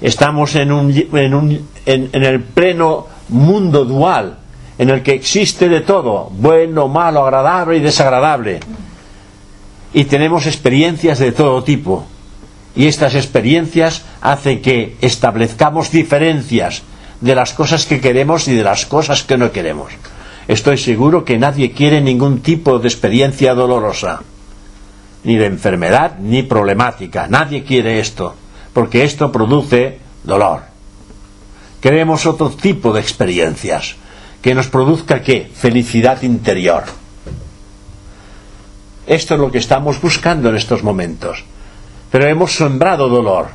[0.00, 4.36] Estamos en, un, en, un, en, el pleno mundo dual,
[4.78, 8.60] en el que existe de todo, bueno, malo, agradable y desagradable.
[9.92, 12.04] Y tenemos experiencias de todo tipo.
[12.74, 16.82] Y estas experiencias hacen que establezcamos diferencias
[17.20, 19.92] de las cosas que queremos y de las cosas que no queremos.
[20.48, 24.20] Estoy seguro que nadie quiere ningún tipo de experiencia dolorosa,
[25.24, 27.26] ni de enfermedad, ni problemática.
[27.26, 28.34] Nadie quiere esto,
[28.72, 30.62] porque esto produce dolor.
[31.80, 33.96] Queremos otro tipo de experiencias,
[34.42, 35.50] que nos produzca qué?
[35.52, 36.84] Felicidad interior.
[39.06, 41.44] Esto es lo que estamos buscando en estos momentos.
[42.10, 43.48] Pero hemos sembrado dolor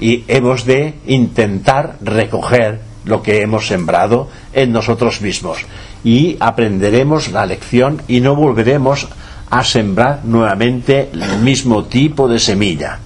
[0.00, 5.58] y hemos de intentar recoger lo que hemos sembrado en nosotros mismos
[6.04, 9.08] y aprenderemos la lección y no volveremos
[9.50, 12.98] a sembrar nuevamente el mismo tipo de semilla.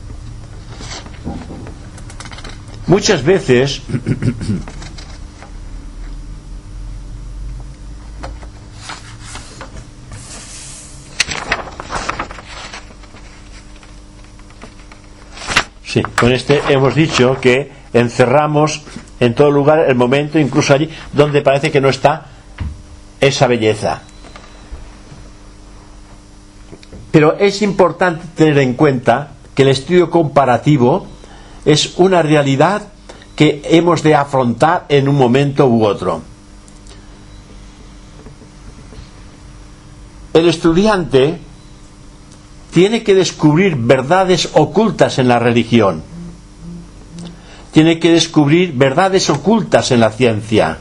[2.86, 3.80] Muchas veces
[15.94, 18.82] Sí, con este hemos dicho que encerramos
[19.20, 22.26] en todo lugar el momento, incluso allí donde parece que no está
[23.20, 24.02] esa belleza.
[27.12, 31.06] Pero es importante tener en cuenta que el estudio comparativo
[31.64, 32.88] es una realidad
[33.36, 36.22] que hemos de afrontar en un momento u otro.
[40.32, 41.38] El estudiante
[42.74, 46.02] tiene que descubrir verdades ocultas en la religión,
[47.70, 50.78] tiene que descubrir verdades ocultas en la ciencia,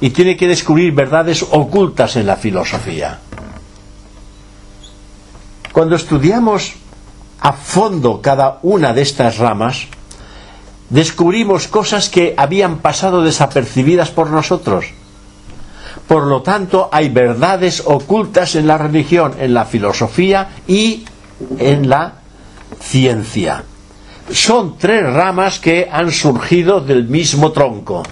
[0.00, 3.20] y tiene que descubrir verdades ocultas en la filosofía.
[5.70, 6.72] Cuando estudiamos
[7.38, 9.86] a fondo cada una de estas ramas,
[10.90, 14.86] descubrimos cosas que habían pasado desapercibidas por nosotros.
[16.08, 21.04] Por lo tanto, hay verdades ocultas en la religión, en la filosofía y
[21.58, 22.14] en la
[22.80, 23.64] ciencia.
[24.30, 28.02] Son tres ramas que han surgido del mismo tronco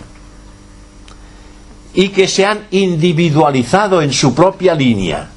[1.94, 5.28] y que se han individualizado en su propia línea.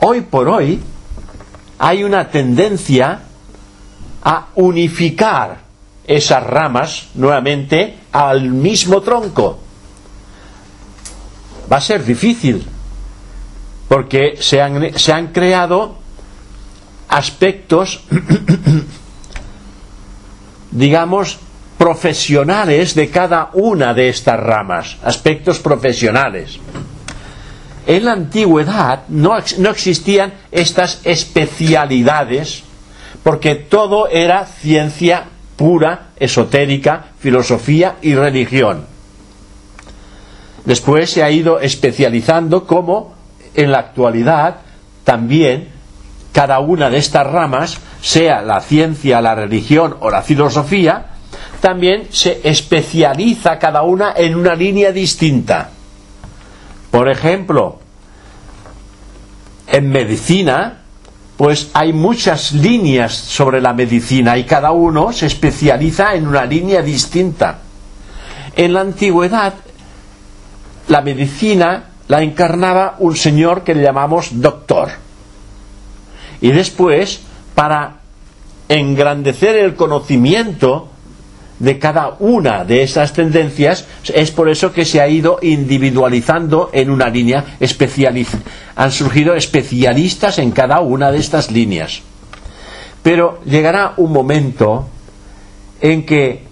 [0.00, 0.80] Hoy por hoy
[1.78, 3.20] hay una tendencia
[4.22, 5.58] a unificar
[6.06, 9.58] esas ramas nuevamente al mismo tronco.
[11.70, 12.64] Va a ser difícil
[13.88, 15.96] porque se han, se han creado
[17.16, 18.04] aspectos,
[20.70, 21.38] digamos,
[21.78, 26.58] profesionales de cada una de estas ramas, aspectos profesionales.
[27.86, 32.64] En la antigüedad no, no existían estas especialidades
[33.22, 35.24] porque todo era ciencia
[35.56, 38.84] pura, esotérica, filosofía y religión.
[40.66, 43.14] Después se ha ido especializando como
[43.54, 44.56] en la actualidad
[45.04, 45.75] también
[46.36, 51.06] cada una de estas ramas, sea la ciencia, la religión o la filosofía,
[51.62, 55.70] también se especializa cada una en una línea distinta.
[56.90, 57.78] Por ejemplo,
[59.66, 60.82] en medicina,
[61.38, 66.82] pues hay muchas líneas sobre la medicina y cada uno se especializa en una línea
[66.82, 67.60] distinta.
[68.54, 69.54] En la antigüedad,
[70.88, 75.05] la medicina la encarnaba un señor que le llamamos doctor.
[76.40, 77.20] Y después,
[77.54, 78.00] para
[78.68, 80.88] engrandecer el conocimiento
[81.58, 86.90] de cada una de esas tendencias, es por eso que se ha ido individualizando en
[86.90, 87.44] una línea,
[88.76, 92.02] han surgido especialistas en cada una de estas líneas.
[93.02, 94.88] Pero llegará un momento
[95.80, 96.42] en que,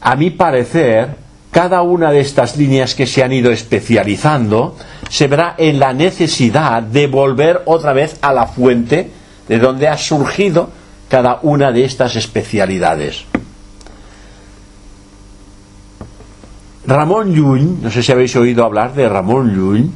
[0.00, 1.16] a mi parecer,
[1.50, 4.76] cada una de estas líneas que se han ido especializando
[5.14, 9.12] se verá en la necesidad de volver otra vez a la fuente
[9.46, 10.70] de donde ha surgido
[11.08, 13.24] cada una de estas especialidades.
[16.84, 19.88] Ramón Llull, no sé si habéis oído hablar de Ramón Llull,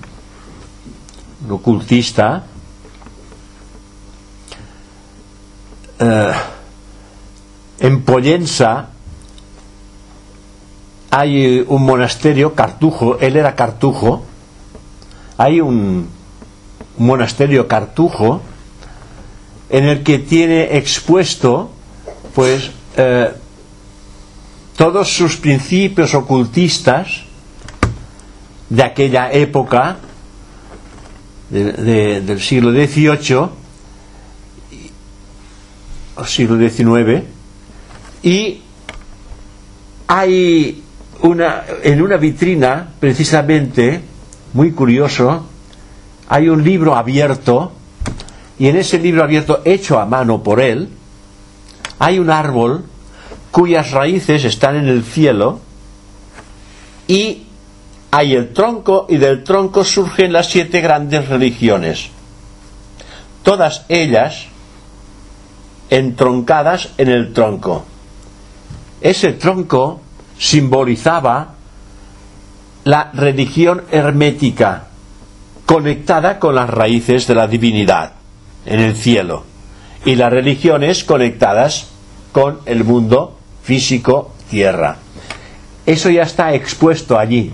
[1.47, 2.45] un ocultista,
[5.99, 6.33] eh,
[7.81, 8.91] en Pollensa
[11.11, 14.28] hay un monasterio, Cartujo, él era Cartujo,
[15.39, 16.09] hay un
[16.99, 18.43] monasterio Cartujo
[19.71, 21.71] en el que tiene expuesto
[22.35, 23.31] pues eh,
[24.77, 27.23] todos sus principios ocultistas
[28.69, 29.97] de aquella época
[31.51, 33.49] del siglo XVIII
[36.17, 37.23] o siglo XIX
[38.23, 38.61] y
[40.09, 40.83] hay
[41.23, 44.03] una en una vitrina precisamente
[44.53, 45.45] muy curioso
[46.29, 47.73] hay un libro abierto
[48.59, 50.89] y en ese libro abierto hecho a mano por él
[51.99, 52.85] hay un árbol
[53.51, 55.61] cuyas raíces están en el cielo
[57.07, 57.45] y
[58.11, 62.09] hay el tronco y del tronco surgen las siete grandes religiones,
[63.43, 64.47] todas ellas
[65.91, 67.85] entroncadas en el tronco.
[69.01, 70.01] Ese tronco
[70.39, 71.55] simbolizaba
[72.85, 74.87] la religión hermética,
[75.67, 78.13] conectada con las raíces de la divinidad
[78.65, 79.45] en el cielo,
[80.05, 81.89] y las religiones conectadas
[82.33, 84.97] con el mundo físico, tierra.
[85.85, 87.53] Eso ya está expuesto allí.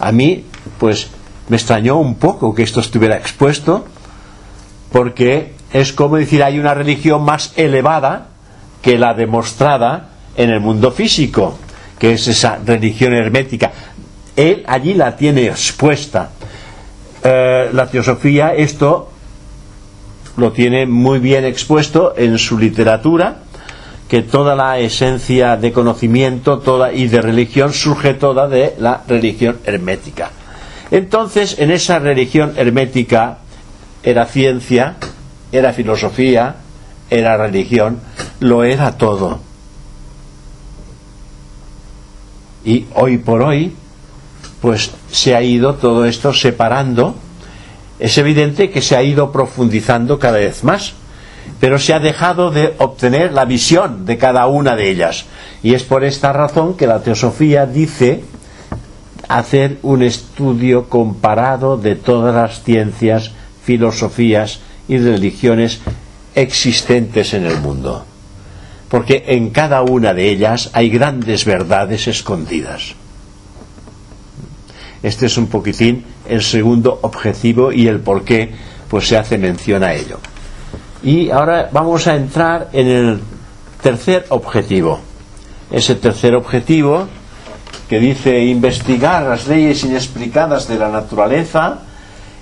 [0.00, 0.44] A mí,
[0.78, 1.10] pues,
[1.48, 3.86] me extrañó un poco que esto estuviera expuesto,
[4.92, 8.28] porque es como decir, hay una religión más elevada
[8.82, 11.58] que la demostrada en el mundo físico,
[11.98, 13.72] que es esa religión hermética.
[14.38, 16.30] Él allí la tiene expuesta.
[17.24, 19.10] Eh, la teosofía, esto
[20.36, 23.38] lo tiene muy bien expuesto en su literatura,
[24.08, 29.58] que toda la esencia de conocimiento toda y de religión surge toda de la religión
[29.64, 30.30] hermética.
[30.92, 33.38] Entonces, en esa religión hermética
[34.04, 34.94] era ciencia,
[35.50, 36.54] era filosofía,
[37.10, 37.98] era religión,
[38.38, 39.40] lo era todo.
[42.64, 43.74] Y hoy por hoy,
[44.60, 47.14] pues se ha ido todo esto separando.
[47.98, 50.94] Es evidente que se ha ido profundizando cada vez más
[51.60, 55.26] pero se ha dejado de obtener la visión de cada una de ellas.
[55.62, 58.22] Y es por esta razón que la teosofía dice
[59.28, 63.32] hacer un estudio comparado de todas las ciencias,
[63.62, 65.80] filosofías y religiones
[66.34, 68.04] existentes en el mundo.
[68.88, 72.94] Porque en cada una de ellas hay grandes verdades escondidas.
[75.02, 78.52] Este es un poquitín el segundo objetivo y el por qué
[78.88, 80.18] pues se hace mención a ello.
[81.02, 83.20] Y ahora vamos a entrar en el
[83.82, 84.98] tercer objetivo.
[85.70, 87.06] Ese tercer objetivo
[87.88, 91.80] que dice investigar las leyes inexplicadas de la naturaleza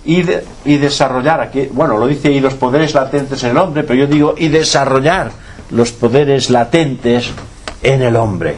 [0.04, 0.22] y,
[0.64, 4.06] y desarrollar, aquí, bueno, lo dice y los poderes latentes en el hombre, pero yo
[4.06, 5.30] digo y desarrollar
[5.70, 7.30] los poderes latentes
[7.82, 8.56] en el hombre.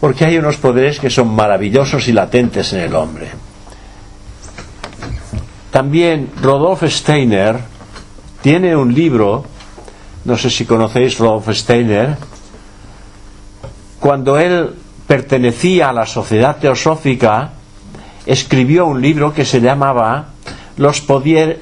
[0.00, 3.28] Porque hay unos poderes que son maravillosos y latentes en el hombre.
[5.70, 7.56] También Rodolph Steiner,
[8.40, 9.44] tiene un libro,
[10.24, 12.16] no sé si conocéis Rolf Steiner,
[14.00, 14.70] cuando él
[15.06, 17.50] pertenecía a la sociedad teosófica,
[18.26, 20.28] escribió un libro que se llamaba
[20.76, 21.58] Los poderes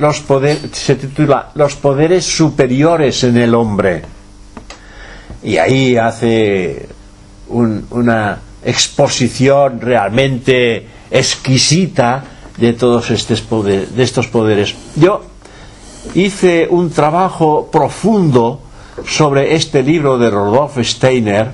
[2.25, 4.03] superiores en el hombre.
[5.43, 6.89] y ahí hace
[7.49, 12.25] una exposición realmente exquisita
[12.57, 14.75] de todos estos poderes, de estos poderes.
[14.97, 15.23] Yo
[16.15, 18.61] hice un trabajo profundo
[19.07, 21.51] sobre este libro de Rodolph Steiner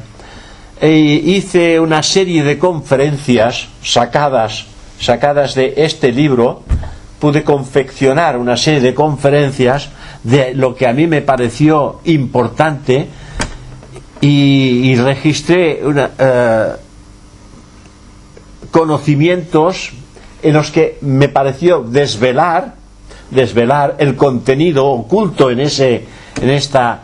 [0.80, 4.66] e hice una serie de conferencias sacadas
[5.02, 6.62] sacadas de este libro
[7.18, 9.90] pude confeccionar una serie de conferencias
[10.22, 13.08] de lo que a mí me pareció importante
[14.24, 16.72] y, registré eh,
[18.70, 19.90] conocimientos
[20.42, 22.74] en los que me pareció desvelar
[23.30, 26.04] desvelar el contenido oculto en ese
[26.40, 27.00] en esta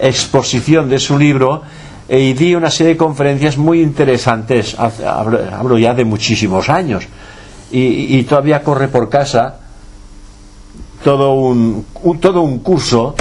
[0.00, 1.62] exposición de su libro
[2.08, 7.04] y di una serie de conferencias muy interesantes hablo, ya de muchísimos años.
[7.70, 9.56] Y, todavía corre por casa
[11.02, 11.86] todo un,
[12.20, 13.14] todo un curso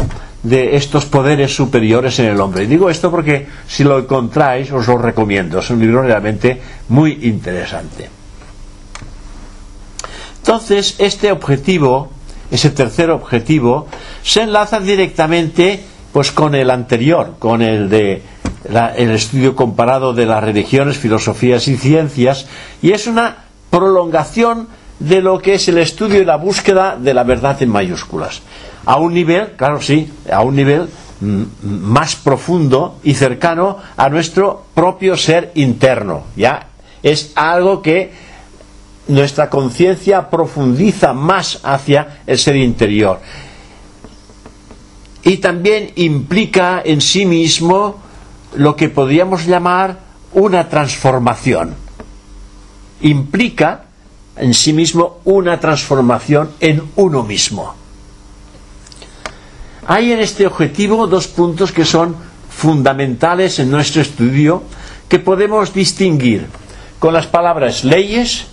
[0.43, 2.63] de estos poderes superiores en el hombre.
[2.63, 5.59] Y digo esto porque si lo encontráis os lo recomiendo.
[5.59, 8.09] Es un libro realmente muy interesante.
[10.37, 12.09] Entonces, este objetivo,
[12.49, 13.87] ese tercer objetivo,
[14.23, 18.23] se enlaza directamente pues con el anterior, con el de
[18.95, 22.47] el estudio comparado de las religiones, filosofías y ciencias,
[22.81, 24.67] y es una prolongación
[24.99, 28.41] de lo que es el estudio y la búsqueda de la verdad en mayúsculas.
[28.85, 34.65] A un nivel, claro sí, a un nivel mm, más profundo y cercano a nuestro
[34.73, 36.23] propio ser interno.
[36.35, 36.67] Ya
[37.03, 38.11] es algo que
[39.07, 43.19] nuestra conciencia profundiza más hacia el ser interior.
[45.23, 47.97] Y también implica en sí mismo
[48.55, 49.99] lo que podríamos llamar
[50.33, 51.75] una transformación.
[53.01, 53.85] Implica
[54.37, 57.80] en sí mismo una transformación en uno mismo.
[59.91, 62.15] Hay en este objetivo dos puntos que son
[62.49, 64.63] fundamentales en nuestro estudio
[65.09, 66.47] que podemos distinguir
[66.97, 68.47] con las palabras leyes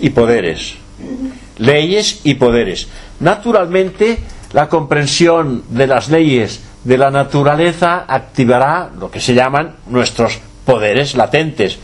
[0.00, 0.76] y poderes.
[1.58, 2.86] Leyes y poderes.
[3.18, 4.20] Naturalmente,
[4.52, 11.16] la comprensión de las leyes de la naturaleza activará lo que se llaman nuestros poderes
[11.16, 11.80] latentes.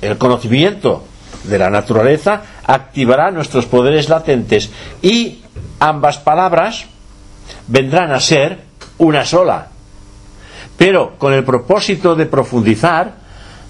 [0.00, 1.04] el conocimiento
[1.44, 4.70] de la naturaleza activará nuestros poderes latentes
[5.02, 5.42] y
[5.80, 6.86] ambas palabras
[7.66, 8.60] vendrán a ser
[8.98, 9.68] una sola.
[10.76, 13.14] Pero con el propósito de profundizar,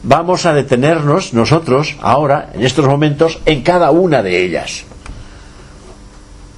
[0.02, 4.84] vamos a detenernos nosotros ahora, en estos momentos, en cada una de ellas.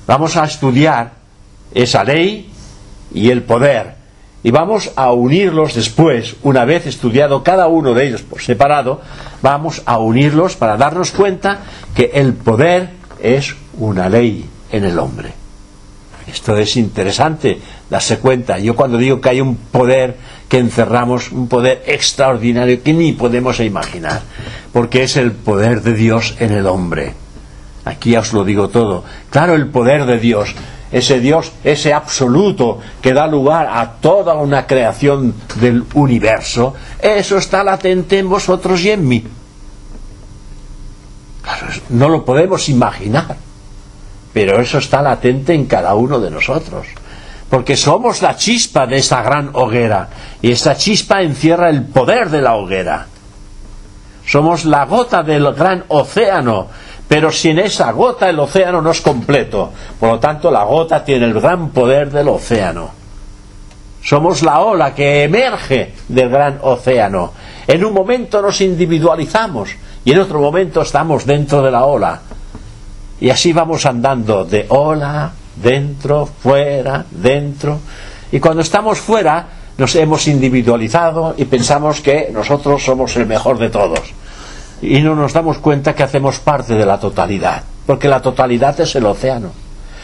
[0.06, 1.12] Vamos a estudiar
[1.74, 2.50] esa ley
[3.12, 3.98] y el poder
[4.42, 9.00] y vamos a unirlos después, una vez estudiado cada uno de ellos por separado,
[9.42, 11.58] vamos a unirlos para darnos cuenta
[11.94, 12.90] que el poder
[13.20, 15.37] es una ley en el hombre.
[16.30, 17.58] Esto es interesante,
[17.88, 18.58] darse cuenta.
[18.58, 20.16] Yo cuando digo que hay un poder
[20.48, 24.20] que encerramos, un poder extraordinario que ni podemos imaginar,
[24.72, 27.14] porque es el poder de Dios en el hombre.
[27.84, 29.04] Aquí os lo digo todo.
[29.30, 30.54] Claro, el poder de Dios
[30.90, 37.62] ese Dios, ese absoluto que da lugar a toda una creación del universo, eso está
[37.62, 39.24] latente en vosotros y en mí.
[41.90, 43.36] no lo podemos imaginar,
[44.32, 46.86] pero eso está latente en cada uno de nosotros,
[47.48, 50.08] porque somos la chispa de esa gran hoguera,
[50.42, 53.06] y esa chispa encierra el poder de la hoguera.
[54.26, 56.68] Somos la gota del gran océano
[57.08, 59.72] pero sin esa gota el océano no es completo.
[59.98, 62.90] Por lo tanto, la gota tiene el gran poder del océano.
[64.02, 67.32] Somos la ola que emerge del gran océano.
[67.66, 69.70] En un momento nos individualizamos
[70.04, 72.20] y en otro momento estamos dentro de la ola.
[73.20, 77.80] Y así vamos andando de ola, dentro, fuera, dentro.
[78.30, 79.46] Y cuando estamos fuera
[79.76, 84.12] nos hemos individualizado y pensamos que nosotros somos el mejor de todos
[84.82, 88.94] y no nos damos cuenta que hacemos parte de la totalidad, porque la totalidad es
[88.96, 89.50] el océano.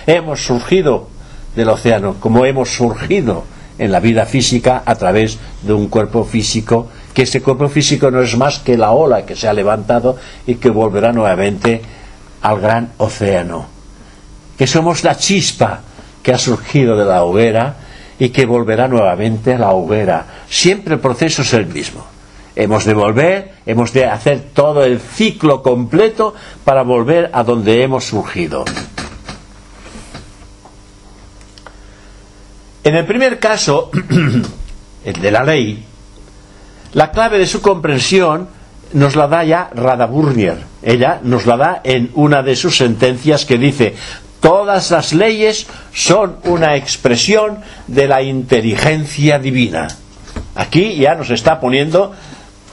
[0.06, 1.08] Hemos surgido
[1.54, 3.44] del océano, como hemos surgido
[3.78, 8.20] en la vida física a través de un cuerpo físico, que ese cuerpo físico no
[8.20, 11.80] es más que la ola que se ha levantado y que volverá nuevamente
[12.44, 13.66] al gran océano.
[14.58, 15.80] Que somos la chispa
[16.22, 17.76] que ha surgido de la hoguera
[18.18, 20.26] y que volverá nuevamente a la hoguera.
[20.48, 22.04] Siempre el proceso es el mismo.
[22.54, 26.34] Hemos de volver, hemos de hacer todo el ciclo completo
[26.64, 28.64] para volver a donde hemos surgido.
[32.84, 33.90] En el primer caso,
[35.04, 35.82] el de la ley,
[36.92, 38.48] la clave de su comprensión
[38.94, 40.58] nos la da ya Radaburnier.
[40.82, 43.94] Ella nos la da en una de sus sentencias que dice,
[44.40, 49.88] todas las leyes son una expresión de la inteligencia divina.
[50.54, 52.12] Aquí ya nos está poniendo,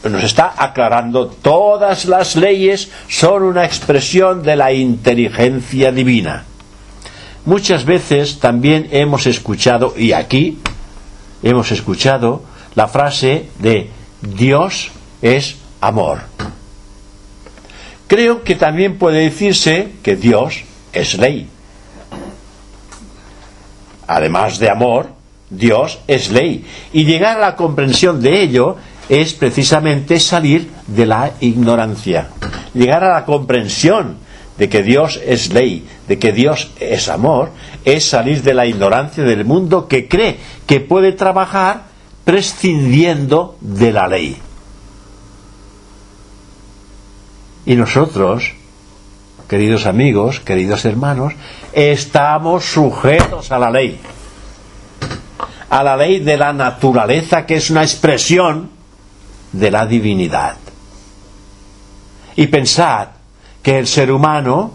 [0.03, 6.45] nos está aclarando, todas las leyes son una expresión de la inteligencia divina.
[7.45, 10.59] Muchas veces también hemos escuchado, y aquí
[11.41, 12.43] hemos escuchado,
[12.75, 13.89] la frase de
[14.21, 14.91] Dios
[15.23, 16.21] es amor.
[18.07, 20.63] Creo que también puede decirse que Dios
[20.93, 21.47] es ley.
[24.07, 25.09] Además de amor,
[25.49, 26.65] Dios es ley.
[26.93, 28.77] Y llegar a la comprensión de ello
[29.09, 32.29] es precisamente salir de la ignorancia.
[32.73, 34.17] Llegar a la comprensión
[34.57, 37.51] de que Dios es ley, de que Dios es amor,
[37.83, 41.83] es salir de la ignorancia del mundo que cree que puede trabajar
[42.23, 44.37] prescindiendo de la ley.
[47.65, 48.53] Y nosotros,
[49.47, 51.33] queridos amigos, queridos hermanos,
[51.73, 53.99] estamos sujetos a la ley.
[55.69, 58.69] A la ley de la naturaleza, que es una expresión
[59.51, 60.57] de la divinidad.
[62.35, 63.09] Y pensad
[63.61, 64.71] que el ser humano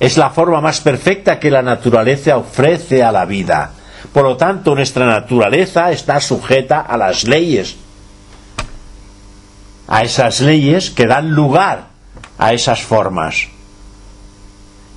[0.00, 3.72] es la forma más perfecta que la naturaleza ofrece a la vida.
[4.12, 7.76] Por lo tanto, nuestra naturaleza está sujeta a las leyes,
[9.88, 11.88] a esas leyes que dan lugar
[12.38, 13.48] a esas formas.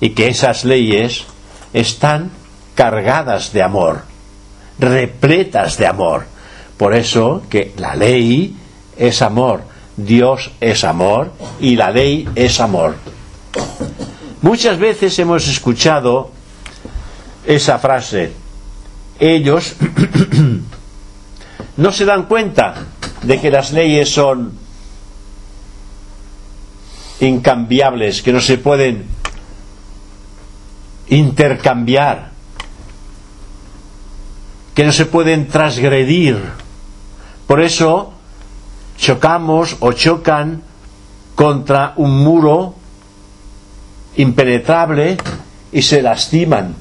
[0.00, 1.24] Y que esas leyes
[1.72, 2.30] están
[2.74, 4.02] cargadas de amor,
[4.78, 6.26] repletas de amor.
[6.76, 8.56] Por eso que la ley
[8.96, 9.62] es amor,
[9.96, 12.96] Dios es amor y la ley es amor.
[14.42, 16.30] Muchas veces hemos escuchado
[17.46, 18.32] esa frase.
[19.18, 19.74] Ellos
[21.76, 22.74] no se dan cuenta
[23.22, 24.52] de que las leyes son
[27.26, 29.04] incambiables, que no se pueden
[31.08, 32.30] intercambiar,
[34.74, 36.38] que no se pueden transgredir.
[37.46, 38.12] Por eso
[38.96, 40.62] chocamos o chocan
[41.34, 42.74] contra un muro
[44.16, 45.16] impenetrable
[45.72, 46.74] y se lastiman.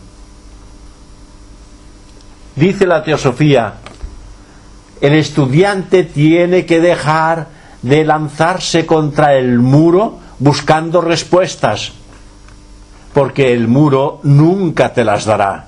[2.56, 3.76] Dice la teosofía,
[5.02, 7.48] el estudiante tiene que dejar
[7.82, 11.92] de lanzarse contra el muro buscando respuestas,
[13.14, 15.68] porque el muro nunca te las dará.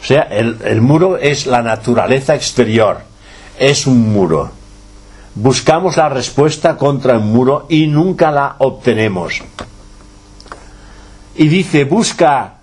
[0.00, 3.00] O sea, el, el muro es la naturaleza exterior,
[3.58, 4.50] es un muro.
[5.34, 9.42] Buscamos la respuesta contra el muro y nunca la obtenemos
[11.38, 12.54] y dice, busca,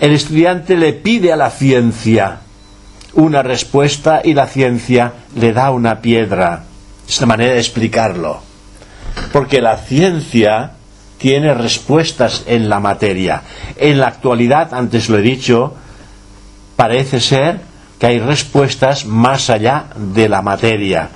[0.00, 2.40] el estudiante le pide a la ciencia
[3.12, 6.64] una respuesta y la ciencia le da una piedra.
[7.06, 8.40] Es la manera de explicarlo.
[9.32, 10.72] Porque la ciencia
[11.18, 13.42] tiene respuestas en la materia.
[13.76, 15.74] En la actualidad, antes lo he dicho,
[16.76, 17.60] parece ser
[17.98, 21.10] que hay respuestas más allá de la materia.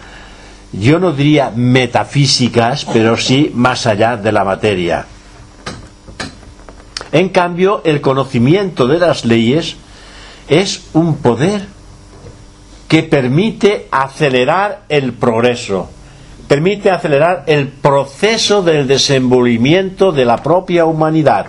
[0.73, 5.07] Yo no diría metafísicas, pero sí más allá de la materia.
[7.13, 9.77] En cambio, el conocimiento de las leyes
[10.49, 11.67] es un poder
[12.89, 15.91] que permite acelerar el progreso,
[16.51, 21.47] permite acelerar el proceso del desenvolvimiento de la propia humanidad,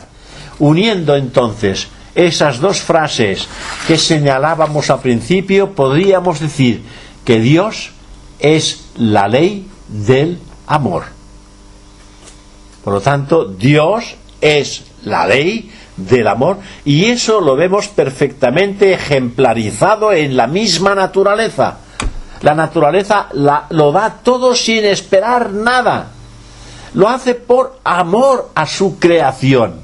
[0.59, 3.47] uniendo entonces esas dos frases
[3.87, 6.83] que señalábamos al principio, podríamos decir
[7.25, 7.93] que Dios
[8.37, 10.37] es la ley del
[10.67, 11.05] amor.
[12.83, 14.03] Por lo tanto, Dios
[14.39, 21.79] es la ley del amor y eso lo vemos perfectamente ejemplarizado en la misma naturaleza.
[22.41, 26.07] La naturaleza lo da todo sin esperar nada.
[26.93, 29.81] Lo hace por amor a su creación.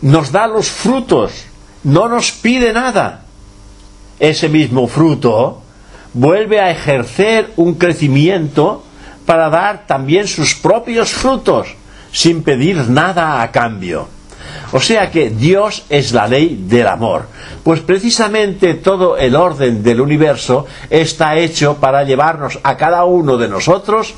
[0.00, 1.32] Nos da los frutos,
[1.82, 3.24] no nos pide nada.
[4.20, 5.62] Ese mismo fruto
[6.14, 8.84] vuelve a ejercer un crecimiento
[9.26, 11.68] para dar también sus propios frutos
[12.12, 14.08] sin pedir nada a cambio.
[14.72, 17.26] O sea que Dios es la ley del amor.
[17.62, 23.48] Pues precisamente todo el orden del universo está hecho para llevarnos a cada uno de
[23.48, 24.14] nosotros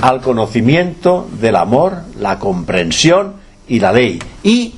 [0.00, 3.34] al conocimiento del amor, la comprensión
[3.68, 4.18] y la ley.
[4.42, 4.74] Y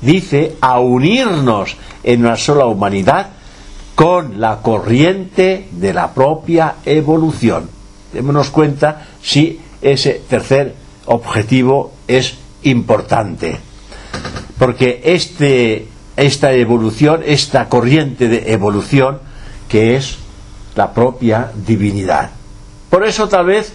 [0.00, 3.28] dice a unirnos en una sola humanidad
[3.94, 7.68] con la corriente de la propia evolución.
[8.12, 10.74] Démonos cuenta si ese tercer
[11.06, 13.58] objetivo es importante.
[14.58, 19.20] Porque este, esta evolución, esta corriente de evolución,
[19.68, 20.18] que es
[20.74, 22.30] la propia divinidad.
[22.90, 23.72] Por eso tal vez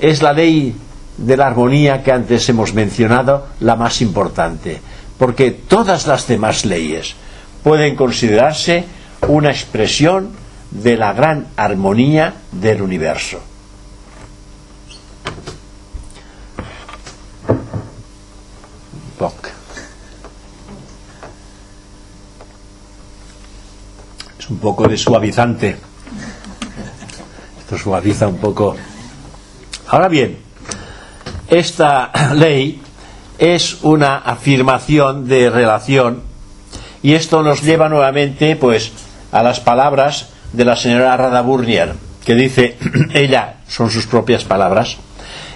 [0.00, 0.74] es la ley
[1.16, 4.80] de la armonía que antes hemos mencionado la más importante,
[5.18, 7.14] porque todas las demás leyes
[7.62, 8.84] pueden considerarse
[9.28, 10.30] una expresión
[10.70, 13.40] de la gran armonía del universo.
[24.42, 25.76] Es un poco de suavizante.
[27.60, 28.74] Esto suaviza un poco.
[29.86, 30.38] Ahora bien,
[31.48, 32.80] esta ley
[33.38, 36.22] es una afirmación de relación
[37.04, 38.90] y esto nos lleva nuevamente pues
[39.30, 42.78] a las palabras de la señora Rada Burnier que dice
[43.14, 44.96] ella son sus propias palabras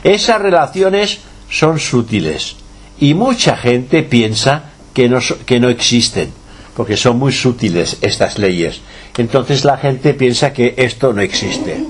[0.05, 1.19] esas relaciones
[1.51, 2.55] son sutiles
[3.01, 4.63] y mucha gente piensa
[4.95, 6.46] que no, que no existen
[6.77, 8.81] porque son muy sutiles estas leyes
[9.17, 11.83] entonces la gente piensa que esto no existe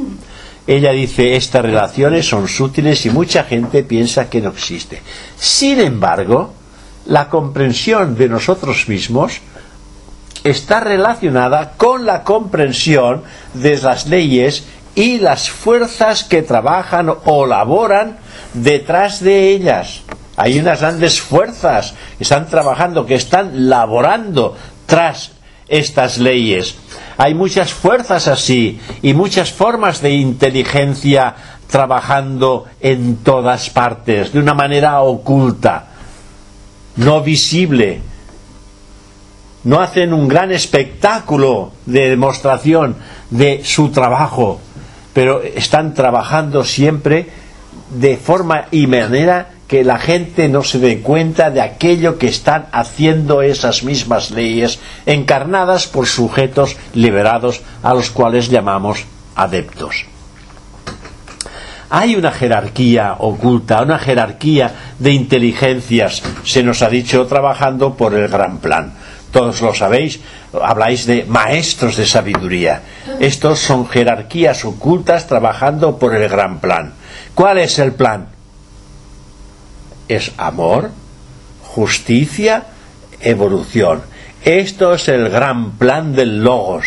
[0.66, 5.00] ella dice, estas relaciones son sutiles y mucha gente piensa que no existe.
[5.36, 6.54] Sin embargo,
[7.06, 9.40] la comprensión de nosotros mismos
[10.42, 13.22] está relacionada con la comprensión
[13.54, 14.64] de las leyes
[14.96, 18.18] y las fuerzas que trabajan o laboran
[18.52, 20.02] detrás de ellas.
[20.36, 24.56] Hay unas grandes fuerzas que están trabajando, que están laborando
[24.86, 25.32] tras
[25.68, 26.76] estas leyes.
[27.18, 31.34] Hay muchas fuerzas así y muchas formas de inteligencia
[31.66, 35.88] trabajando en todas partes, de una manera oculta,
[36.96, 38.00] no visible.
[39.64, 42.96] No hacen un gran espectáculo de demostración
[43.30, 44.60] de su trabajo,
[45.12, 47.28] pero están trabajando siempre
[47.90, 52.66] de forma y manera que la gente no se dé cuenta de aquello que están
[52.72, 59.04] haciendo esas mismas leyes encarnadas por sujetos liberados a los cuales llamamos
[59.34, 60.06] adeptos.
[61.88, 68.28] Hay una jerarquía oculta, una jerarquía de inteligencias, se nos ha dicho, trabajando por el
[68.28, 68.92] gran plan.
[69.30, 70.20] Todos lo sabéis,
[70.60, 72.82] habláis de maestros de sabiduría.
[73.20, 76.94] Estos son jerarquías ocultas trabajando por el gran plan.
[77.34, 78.35] ¿Cuál es el plan?
[80.08, 80.90] Es amor,
[81.62, 82.66] justicia,
[83.20, 84.02] evolución.
[84.44, 86.86] Esto es el gran plan del Logos.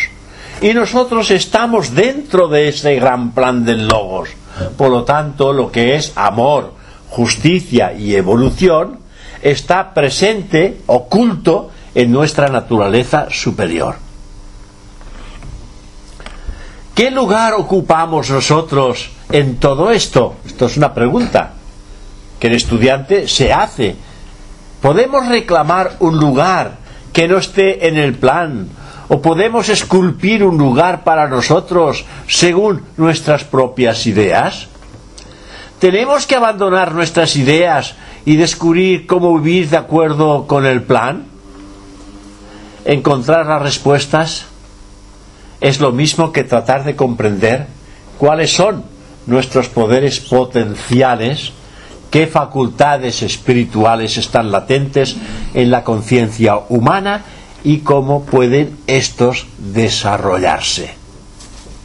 [0.62, 4.30] Y nosotros estamos dentro de ese gran plan del Logos.
[4.78, 6.74] Por lo tanto, lo que es amor,
[7.10, 9.00] justicia y evolución
[9.42, 13.96] está presente, oculto, en nuestra naturaleza superior.
[16.94, 20.36] ¿Qué lugar ocupamos nosotros en todo esto?
[20.46, 21.54] Esto es una pregunta
[22.40, 23.96] que el estudiante se hace.
[24.82, 26.78] Podemos reclamar un lugar
[27.12, 28.70] que no esté en el plan
[29.10, 34.68] o podemos esculpir un lugar para nosotros según nuestras propias ideas.
[35.80, 41.26] ¿Tenemos que abandonar nuestras ideas y descubrir cómo vivir de acuerdo con el plan?
[42.86, 44.46] ¿Encontrar las respuestas?
[45.60, 47.68] Es lo mismo que tratar de comprender
[48.18, 48.84] cuáles son
[49.26, 51.54] nuestros poderes potenciales
[52.10, 55.16] qué facultades espirituales están latentes
[55.53, 57.24] en la conciencia humana
[57.64, 60.93] y cómo pueden estos desarrollarse.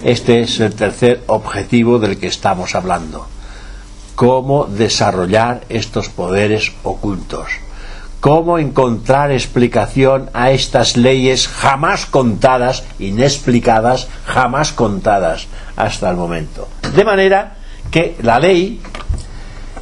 [0.03, 3.27] Este es el tercer objetivo del que estamos hablando.
[4.15, 7.49] Cómo desarrollar estos poderes ocultos.
[8.21, 15.47] Cómo encontrar explicación a estas leyes jamás contadas, inexplicadas, jamás contadas
[15.77, 16.69] hasta el momento.
[16.95, 17.57] De manera
[17.91, 18.81] que la ley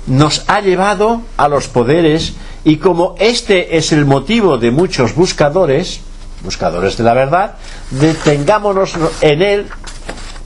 [0.07, 2.35] nos ha llevado a los poderes
[2.65, 6.01] y como este es el motivo de muchos buscadores,
[6.43, 7.57] buscadores de la verdad,
[7.91, 9.67] detengámonos en él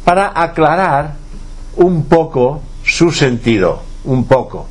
[0.05, 1.15] para aclarar
[1.77, 4.67] un poco su sentido, un poco.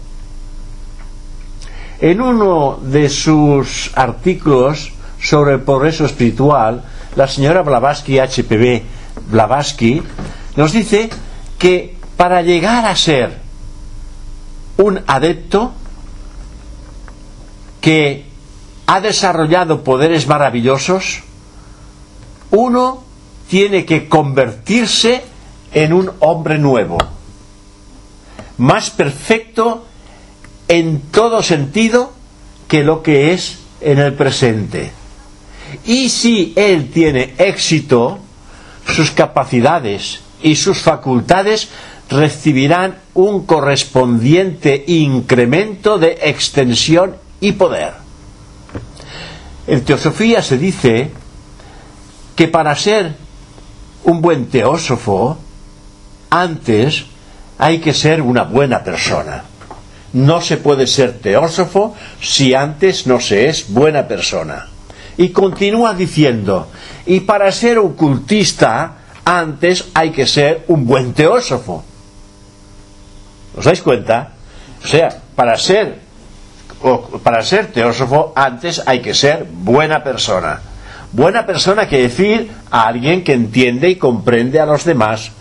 [2.00, 6.84] En uno de sus artículos sobre el progreso espiritual,
[7.16, 8.84] la señora Blavatsky, HPV
[9.30, 10.04] Blavatsky,
[10.56, 11.10] nos dice
[11.58, 13.45] que para llegar a ser
[14.78, 15.74] un adepto
[17.82, 18.26] que
[18.88, 21.24] ha desarrollado poderes maravillosos,
[22.52, 23.04] uno
[23.48, 25.24] tiene que convertirse
[25.74, 26.98] en un hombre nuevo,
[28.58, 29.86] más perfecto
[30.68, 32.12] en todo sentido
[32.68, 34.92] que lo que es en el presente.
[35.86, 38.20] Y si él tiene éxito,
[38.88, 41.70] sus capacidades y sus facultades
[42.10, 47.94] recibirán un correspondiente incremento de extensión y poder.
[49.68, 51.12] En teosofía se dice
[52.36, 53.16] que para ser
[54.04, 55.38] un buen teósofo,
[56.30, 57.06] antes
[57.58, 59.44] hay que ser una buena persona.
[60.14, 64.68] No se puede ser teósofo si antes no se es buena persona.
[65.18, 66.68] Y continúa diciendo,
[67.06, 71.84] y para ser ocultista, antes hay que ser un buen teósofo.
[73.56, 74.32] ¿Os dais cuenta?
[74.84, 76.00] O sea, para ser,
[77.24, 80.60] para ser teósofo, antes hay que ser buena persona.
[81.12, 85.32] Buena persona quiere decir a alguien que entiende y comprende a los demás,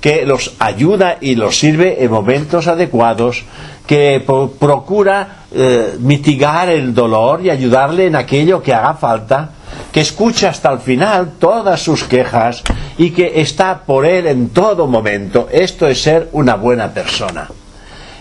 [0.00, 3.42] que los ayuda y los sirve en momentos adecuados,
[3.86, 4.24] que
[4.58, 9.50] procura eh, mitigar el dolor y ayudarle en aquello que haga falta,
[9.92, 12.62] que escucha hasta el final todas sus quejas
[12.98, 15.48] y que está por él en todo momento.
[15.50, 17.48] Esto es ser una buena persona.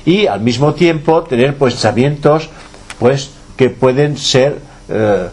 [0.06, 2.50] Y al mismo tiempo tener pensamientos
[3.00, 5.28] pues que pueden ser eh,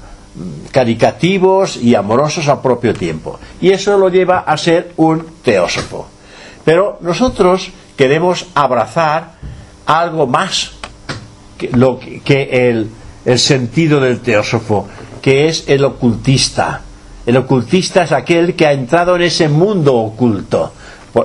[0.70, 3.38] caricativos y amorosos al propio tiempo.
[3.60, 6.08] Y eso lo lleva a ser un teósofo.
[6.64, 9.32] Pero nosotros queremos abrazar
[9.86, 10.72] algo más
[11.58, 12.90] que, lo que, el,
[13.24, 14.88] el sentido del teósofo,
[15.20, 16.82] que es el ocultista.
[17.24, 20.72] El ocultista es aquel que ha entrado en ese mundo oculto.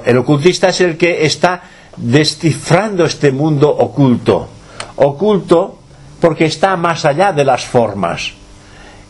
[0.05, 1.63] El ocultista es el que está
[1.95, 4.47] descifrando este mundo oculto.
[4.97, 5.79] Oculto
[6.19, 8.33] porque está más allá de las formas.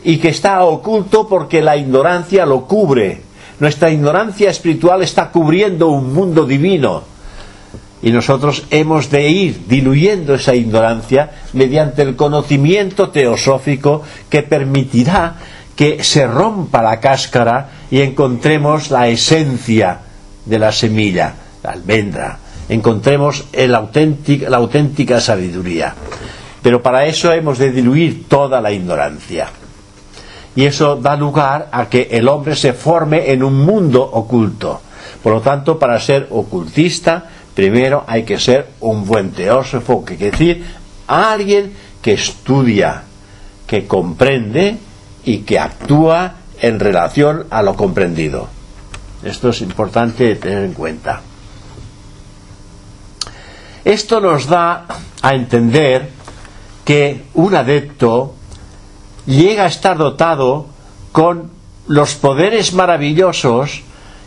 [0.03, 3.21] Y que está oculto porque la ignorancia lo cubre.
[3.59, 7.16] Nuestra ignorancia espiritual está cubriendo un mundo divino
[8.01, 15.35] y nosotros hemos de ir diluyendo esa ignorancia mediante el conocimiento teosófico que permitirá
[15.75, 19.99] que se rompa la cáscara y encontremos la esencia
[20.45, 21.33] de la semilla,
[21.63, 22.39] la almendra,
[22.69, 23.77] encontremos la
[24.57, 25.93] auténtica sabiduría.
[26.61, 29.49] Pero para eso hemos de diluir toda la ignorancia.
[30.55, 34.81] Y eso da lugar a que el hombre se forme en un mundo oculto.
[35.21, 40.29] Por lo tanto, para ser ocultista, primero hay que ser un buen teósofo, que quiere
[40.29, 40.65] decir
[41.07, 43.01] alguien que estudia,
[43.65, 44.77] que comprende
[45.25, 48.47] y que actúa en relación a lo comprendido.
[49.23, 51.21] Esto es importante tener en cuenta.
[53.83, 54.85] Esto nos da
[55.23, 56.11] a entender
[56.85, 58.35] que un adepto
[59.25, 60.67] llega a estar dotado
[61.11, 61.49] con
[61.87, 63.81] los poderes maravillosos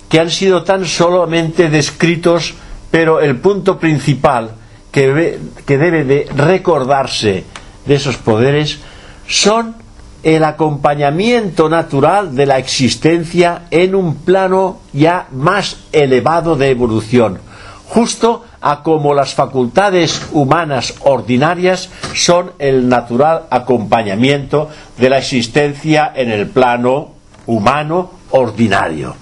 [0.09, 2.55] que han sido tan solamente descritos
[2.91, 4.53] pero el punto principal
[4.91, 7.45] que, que debe de recordarse
[7.87, 8.81] de esos poderes
[9.27, 9.77] son
[10.23, 17.39] el acompañamiento natural de la existencia en un plano ya más elevado de evolución,
[17.87, 24.69] justo a como las facultades humanas ordinarias son el natural acompañamiento
[24.99, 27.13] de la existencia en el plano
[27.47, 29.15] humano ordinario.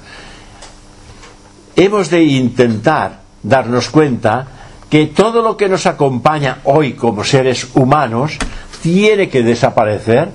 [1.77, 4.47] Hemos de intentar darnos cuenta
[4.91, 8.39] que todo lo que nos acompaña hoy como seres humanos
[8.82, 10.30] tiene que desaparecer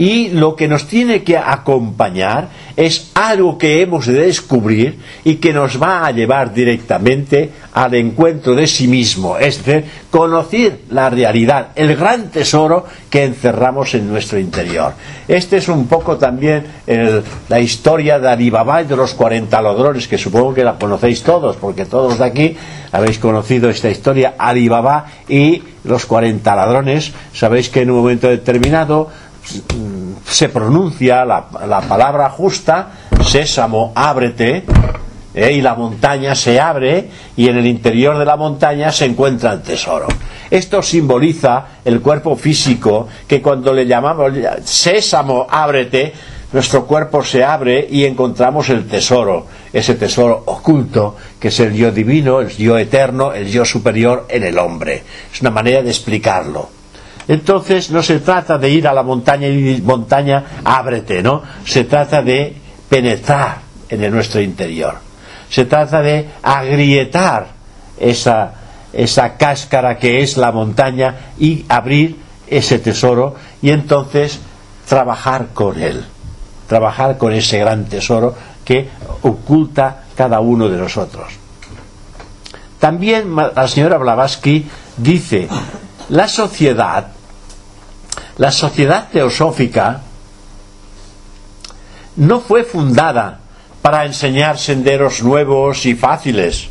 [0.00, 5.52] y lo que nos tiene que acompañar es algo que hemos de descubrir y que
[5.52, 11.72] nos va a llevar directamente al encuentro de sí mismo, es decir, conocer la realidad,
[11.74, 14.94] el gran tesoro que encerramos en nuestro interior.
[15.28, 16.64] Este es un poco también
[17.50, 21.56] la historia de Alibaba y de los 40 ladrones, que supongo que la conocéis todos,
[21.56, 22.56] porque todos de aquí
[22.90, 27.12] habéis conocido esta historia, Alibaba y los 40 ladrones.
[27.34, 29.10] Sabéis que en un momento determinado
[30.26, 31.48] se pronuncia la,
[31.88, 32.90] palabra justa,
[33.24, 34.64] sésamo, ábrete,
[35.32, 39.52] eh, y la montaña se abre y en el interior de la montaña se encuentra
[39.52, 40.08] el tesoro.
[40.50, 44.32] Esto simboliza el cuerpo físico que cuando le llamamos
[44.64, 46.12] sésamo, ábrete,
[46.52, 51.92] nuestro cuerpo se abre y encontramos el tesoro, ese tesoro oculto que es el yo
[51.92, 55.04] divino, el yo eterno, el yo superior en el hombre.
[55.32, 56.79] Es una manera de explicarlo.
[57.30, 61.40] Entonces no se trata de ir a la montaña y montaña, ábrete, ¿no?
[61.64, 62.56] Se trata de
[62.88, 63.58] penetrar
[63.88, 64.96] en nuestro interior.
[65.48, 67.46] Se trata de agrietar
[68.00, 68.52] esa,
[68.92, 72.16] esa cáscara que es la montaña y abrir
[72.48, 74.40] ese tesoro y entonces
[74.88, 76.04] trabajar con él,
[76.66, 78.88] trabajar con ese gran tesoro que
[79.22, 81.32] oculta cada uno de nosotros.
[82.80, 84.66] También la señora Blavatsky
[84.96, 85.46] dice,
[86.08, 87.19] la sociedad
[88.40, 90.00] la sociedad teosófica
[92.16, 93.38] no fue fundada
[93.82, 96.70] para enseñar senderos nuevos y fáciles,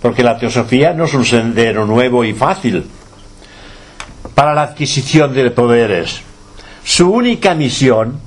[0.00, 2.88] porque la teosofía no es un sendero nuevo y fácil
[4.36, 6.20] para la adquisición de poderes.
[6.84, 8.20] Su única misión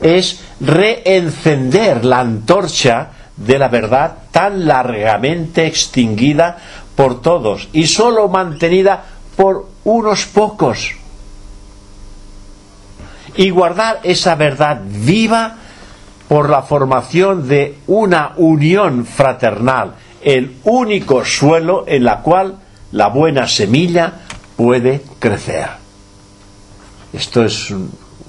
[0.00, 6.56] es reencender la antorcha de la verdad tan largamente extinguida
[6.94, 9.02] por todos y sólo mantenida
[9.34, 10.97] por unos pocos
[13.38, 15.54] y guardar esa verdad viva
[16.26, 22.58] por la formación de una unión fraternal, el único suelo en la cual
[22.90, 24.12] la buena semilla
[24.56, 25.68] puede crecer.
[27.12, 27.72] Esto es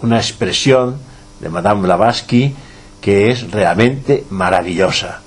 [0.04, 0.98] una expresión
[1.40, 2.54] de Madame Blavatsky
[3.02, 5.22] que es realmente maravillosa.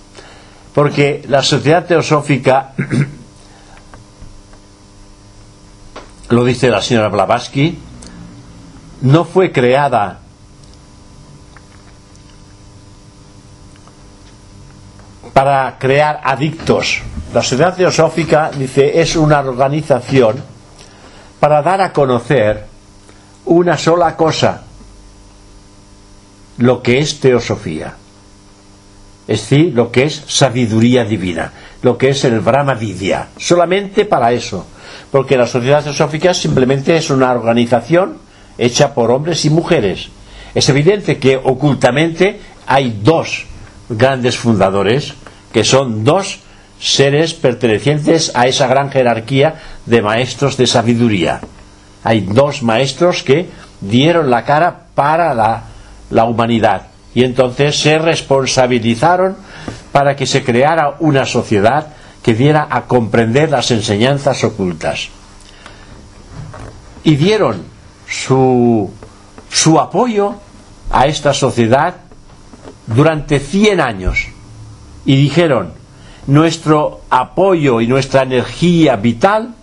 [0.73, 2.73] Porque la sociedad teosófica,
[6.29, 7.79] lo dice la señora Blavatsky,
[9.03, 10.21] no fue creada
[15.33, 17.03] para crear adictos.
[17.35, 20.43] La sociedad teosófica, dice, es una organización
[21.41, 22.67] para dar a conocer
[23.47, 24.63] una sola cosa,
[26.59, 27.97] lo que es teosofía.
[29.27, 33.29] Es decir, lo que es sabiduría divina, lo que es el Brahma Vidya.
[33.37, 34.67] Solamente para eso.
[35.11, 38.19] Porque la sociedad teosófica simplemente es una organización
[38.59, 40.09] hecha por hombres y mujeres.
[40.55, 43.47] Es evidente que ocultamente hay dos
[43.89, 45.15] grandes fundadores,
[45.53, 46.41] que son dos
[46.79, 49.55] seres pertenecientes a esa gran jerarquía
[49.87, 51.41] de maestros de sabiduría.
[52.05, 53.49] Hay dos maestros que
[53.81, 55.65] dieron la cara para la,
[56.11, 59.37] la humanidad y entonces se responsabilizaron
[59.93, 61.89] para que se creara una sociedad
[62.23, 65.09] que diera a comprender las enseñanzas ocultas.
[67.05, 67.65] Y dieron
[68.13, 68.91] su,
[69.51, 70.35] su apoyo
[70.91, 71.97] a esta sociedad
[72.87, 74.27] durante 100 años.
[75.07, 75.73] Y dijeron,
[76.27, 79.55] nuestro apoyo y nuestra energía vital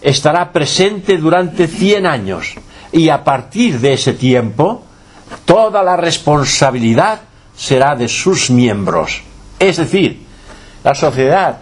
[0.00, 2.54] estará presente durante 100 años.
[2.92, 4.82] Y a partir de ese tiempo,
[5.44, 7.20] toda la responsabilidad
[7.54, 9.22] será de sus miembros.
[9.58, 10.24] Es decir,
[10.82, 11.58] la sociedad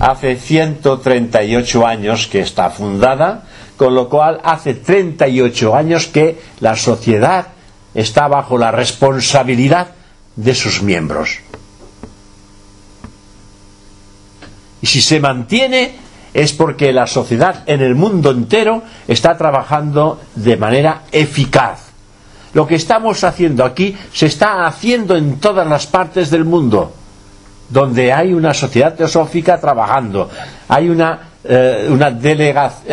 [0.00, 3.44] hace 138 años que está fundada,
[3.78, 7.46] con lo cual hace 38 años que la sociedad
[7.94, 9.92] está bajo la responsabilidad
[10.36, 11.38] de sus miembros.
[14.82, 15.94] Y si se mantiene
[16.34, 21.88] es porque la sociedad en el mundo entero está trabajando de manera eficaz.
[22.54, 26.92] Lo que estamos haciendo aquí se está haciendo en todas las partes del mundo,
[27.68, 30.28] donde hay una sociedad teosófica trabajando.
[30.68, 32.18] Hay una, eh, una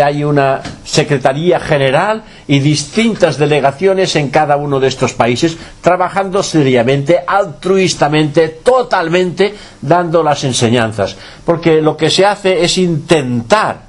[0.03, 7.19] hay una secretaría general y distintas delegaciones en cada uno de estos países trabajando seriamente,
[7.25, 11.15] altruistamente, totalmente dando las enseñanzas.
[11.43, 13.81] Porque lo que se hace es intentar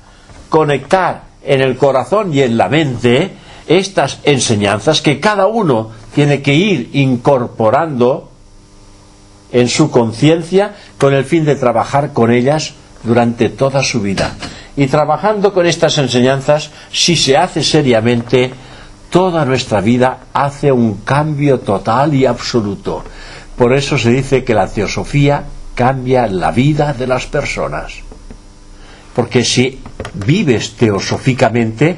[0.48, 3.32] conectar en el corazón y en la mente
[3.68, 8.30] estas enseñanzas que cada uno tiene que ir incorporando
[9.52, 12.74] en su conciencia con el fin de trabajar con ellas
[13.06, 14.34] durante toda su vida.
[14.76, 18.52] Y trabajando con estas enseñanzas, si se hace seriamente,
[19.08, 23.04] toda nuestra vida hace un cambio total y absoluto.
[23.56, 25.44] Por eso se dice que la teosofía
[25.74, 27.94] cambia la vida de las personas.
[29.14, 29.80] Porque si
[30.12, 31.96] vives teosóficamente,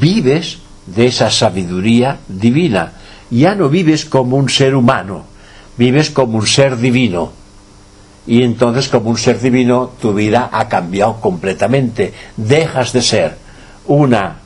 [0.00, 2.92] vives de esa sabiduría divina.
[3.30, 5.24] Ya no vives como un ser humano,
[5.78, 7.32] vives como un ser divino.
[8.26, 12.12] Y entonces como un ser divino tu vida ha cambiado completamente.
[12.36, 13.36] Dejas de ser
[13.86, 14.36] una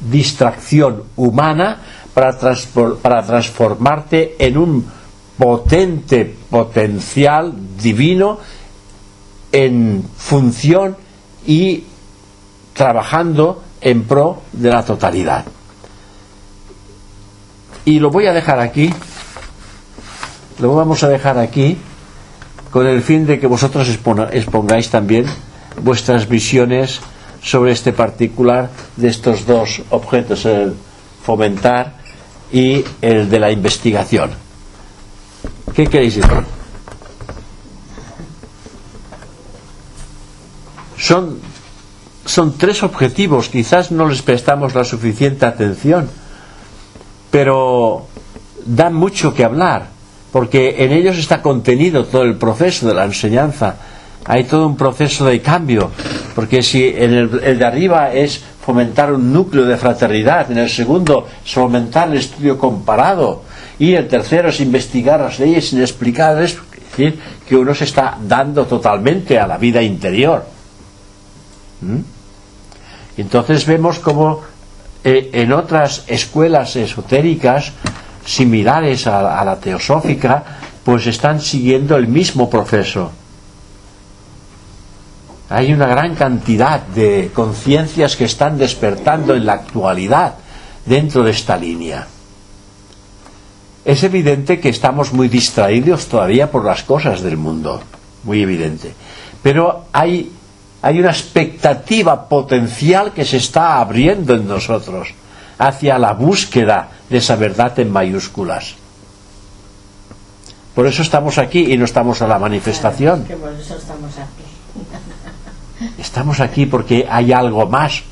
[0.00, 1.78] distracción humana
[2.12, 2.36] para,
[3.00, 4.86] para transformarte en un
[5.38, 8.38] potente potencial divino
[9.50, 10.96] en función
[11.46, 11.84] y
[12.72, 15.44] trabajando en pro de la totalidad.
[17.84, 18.92] Y lo voy a dejar aquí,
[20.58, 21.78] lo vamos a dejar aquí,
[22.74, 25.26] con el fin de que vosotros expongáis también
[25.80, 26.98] vuestras visiones
[27.40, 30.74] sobre este particular de estos dos objetos, el
[31.22, 31.94] fomentar
[32.50, 34.30] y el de la investigación.
[35.72, 36.42] ¿Qué queréis decir?
[40.98, 41.38] Son,
[42.26, 46.10] son tres objetivos, quizás no les prestamos la suficiente atención
[47.34, 48.06] pero
[48.64, 49.88] dan mucho que hablar,
[50.34, 53.76] porque en ellos está contenido todo el proceso de la enseñanza.
[54.24, 55.92] Hay todo un proceso de cambio,
[56.34, 61.28] porque si en el, de arriba es fomentar un núcleo de fraternidad, en el segundo
[61.44, 63.44] es fomentar el estudio comparado,
[63.78, 68.66] y el tercero es investigar las leyes inexplicables, es decir, que uno se está dando
[68.66, 70.44] totalmente a la vida interior.
[71.80, 71.98] ¿Mm?
[73.18, 74.40] Entonces vemos cómo
[75.04, 77.70] eh, en otras escuelas esotéricas
[78.24, 80.42] similares a, la teosófica,
[80.84, 83.10] pues están siguiendo el mismo proceso.
[85.50, 90.34] Hay una gran cantidad de conciencias que están despertando en la actualidad
[90.84, 92.06] dentro de esta línea.
[93.84, 97.82] es evidente que estamos muy distraídos todavía por las cosas del mundo,
[98.22, 98.94] muy evidente.
[99.42, 100.32] Pero hay,
[100.80, 105.12] hay una expectativa potencial que se está abriendo en nosotros
[105.58, 108.74] hacia la búsqueda de esa verdad en mayúsculas.
[110.74, 113.24] Por eso estamos aquí y no estamos a la manifestación.
[115.98, 118.02] Estamos aquí porque hay algo más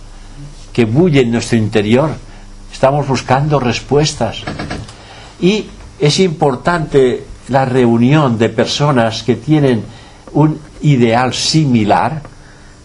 [0.73, 2.11] que bulle en nuestro interior.
[2.73, 4.43] Estamos buscando respuestas.
[5.41, 5.67] Y
[5.99, 9.85] es importante la reunión de personas que tienen
[10.33, 12.23] un ideal similar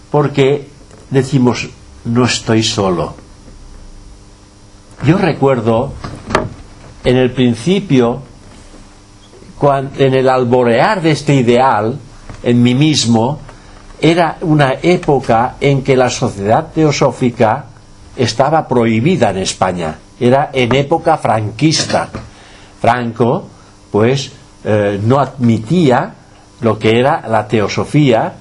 [0.10, 0.68] porque
[1.10, 1.70] decimos,
[2.06, 3.27] no estoy solo.
[5.04, 5.94] Yo recuerdo
[7.04, 8.22] en el principio,
[9.62, 11.98] en el alborear de este ideal,
[12.44, 13.40] en mí mismo,
[14.02, 17.66] era una época en que la sociedad teosófica
[18.16, 19.96] estaba prohibida en España.
[20.20, 22.10] Era en época franquista.
[22.82, 23.48] Franco,
[23.92, 24.32] pues,
[24.64, 26.14] eh, no admitía
[26.62, 28.34] lo que era la teosofía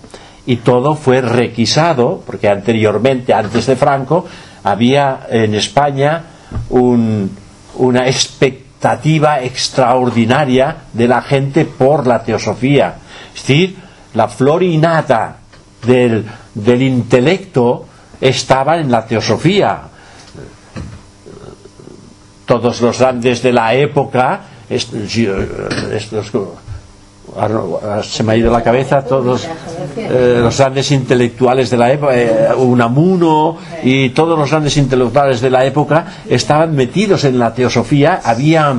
[0.47, 4.25] y todo fue requisado, porque anteriormente, antes de Franco,
[4.65, 6.25] había en España
[6.71, 12.97] una expectativa extraordinaria de la gente por la teosofía.
[13.35, 13.77] Es decir,
[14.15, 15.37] la flor innata
[15.87, 16.25] del,
[16.55, 17.87] del intelecto
[18.21, 19.83] estaba en la teosofía.
[22.47, 25.13] Todos los grandes de la época, estos,
[28.03, 29.47] se me ha ido la cabeza todos
[29.97, 35.51] eh, los grandes intelectuales de la época, eh, Unamuno y todos los grandes intelectuales de
[35.51, 38.75] la época estaban metidos en la teosofía, había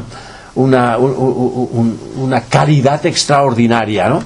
[0.55, 4.19] una, una caridad extraordinaria, ¿no?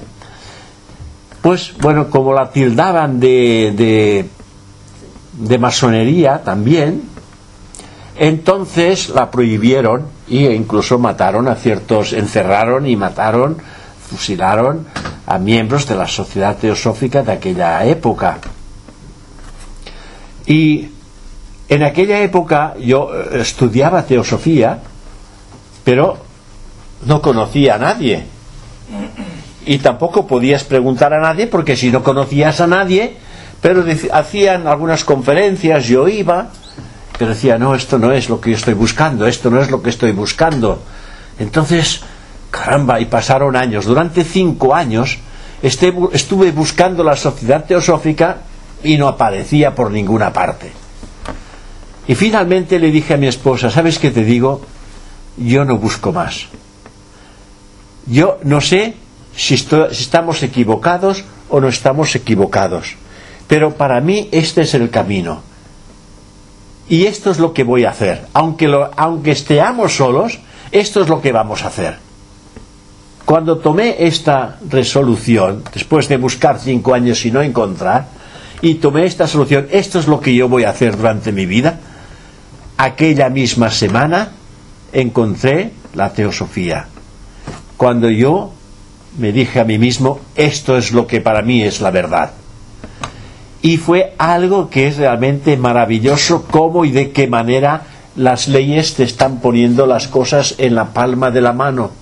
[1.42, 4.28] Pues bueno, como la tildaban de, de,
[5.32, 7.02] de masonería también,
[8.16, 13.56] entonces la prohibieron e incluso mataron a ciertos, encerraron y mataron,
[14.12, 14.86] fusilaron
[15.26, 18.38] a miembros de la sociedad teosófica de aquella época.
[20.46, 20.88] Y
[21.68, 24.80] en aquella época yo eh, estudiaba teosofía,
[25.84, 26.18] pero
[27.06, 28.26] no conocía a nadie
[29.64, 33.16] y tampoco podías preguntar a nadie porque si no conocías a nadie,
[33.60, 36.50] pero hacían algunas conferencias, yo iba,
[37.16, 39.80] pero decía, no, esto no es lo que yo estoy buscando, esto no es lo
[39.80, 40.82] que estoy buscando.
[41.38, 42.02] Entonces,
[42.52, 43.86] caramba, y pasaron años.
[43.86, 45.18] Durante cinco años
[45.62, 48.38] este estuve buscando la sociedad teosófica
[48.84, 50.72] y no aparecía por ninguna parte.
[52.06, 54.60] Y finalmente le dije a mi esposa, ¿sabes qué te digo?
[55.36, 56.48] Yo no busco más.
[58.06, 58.96] Yo no sé
[59.36, 62.96] si, estamos equivocados o no estamos equivocados.
[63.46, 65.42] Pero para mí este es el camino.
[66.88, 68.26] Y esto es lo que voy a hacer.
[68.32, 70.40] Aunque, aunque estemos solos,
[70.72, 72.01] esto es lo que vamos a hacer.
[73.24, 78.06] Cuando tomé esta resolución, después de buscar cinco años y no encontrar,
[78.60, 81.78] y tomé esta solución, esto es lo que yo voy a hacer durante mi vida,
[82.76, 84.30] aquella misma semana
[84.92, 86.86] encontré la teosofía.
[87.76, 88.52] Cuando yo
[89.18, 92.32] me dije a mí mismo, esto es lo que para mí es la verdad.
[93.60, 97.82] Y fue algo que es realmente maravilloso, cómo y de qué manera
[98.16, 102.01] las leyes te están poniendo las cosas en la palma de la mano.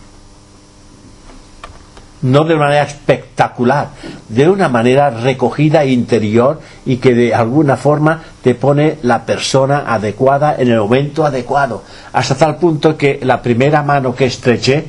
[2.22, 3.88] No de manera espectacular,
[4.28, 10.56] de una manera recogida interior y que de alguna forma te pone la persona adecuada
[10.58, 11.82] en el momento adecuado.
[12.12, 14.84] Hasta tal punto que la primera mano que estreché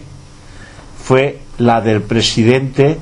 [1.01, 2.97] fue la del presidente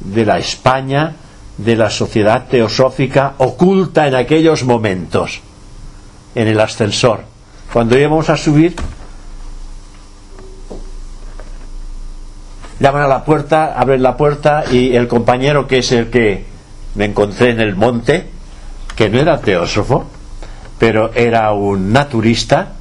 [0.00, 1.14] de la España
[1.56, 5.40] de la sociedad teosófica oculta en aquellos momentos,
[6.34, 7.20] en el ascensor.
[7.72, 8.74] Cuando íbamos a subir,
[12.82, 16.44] llaman a la puerta, abren la puerta y el compañero que es el que
[16.96, 18.26] me encontré en el monte,
[18.96, 20.04] que no era teósofo,
[20.78, 22.72] pero era un naturista,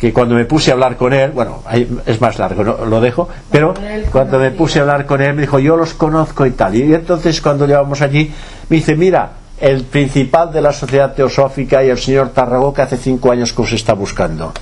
[0.00, 1.62] que cuando me puse a hablar con él, bueno,
[2.06, 3.74] es más largo, lo dejo, pero
[4.10, 6.74] cuando me puse a hablar con él me dijo, yo los conozco y tal.
[6.74, 8.32] Y entonces cuando llevamos allí,
[8.68, 12.96] me dice, mira, el principal de la sociedad teosófica y el señor Tarragó que hace
[12.96, 14.52] cinco años que os está buscando.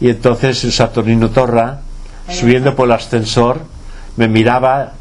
[0.00, 1.80] Y entonces el Saturnino Torra,
[2.30, 3.60] subiendo por el ascensor,
[4.16, 4.92] me miraba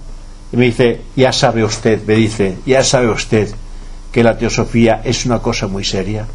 [0.52, 3.50] y me dice, ya sabe usted, me dice, ya sabe usted
[4.12, 6.26] que la teosofía es una cosa muy seria.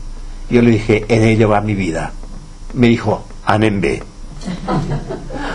[0.51, 2.13] Yo le dije, en ello va mi vida
[2.75, 4.03] me dijo, B.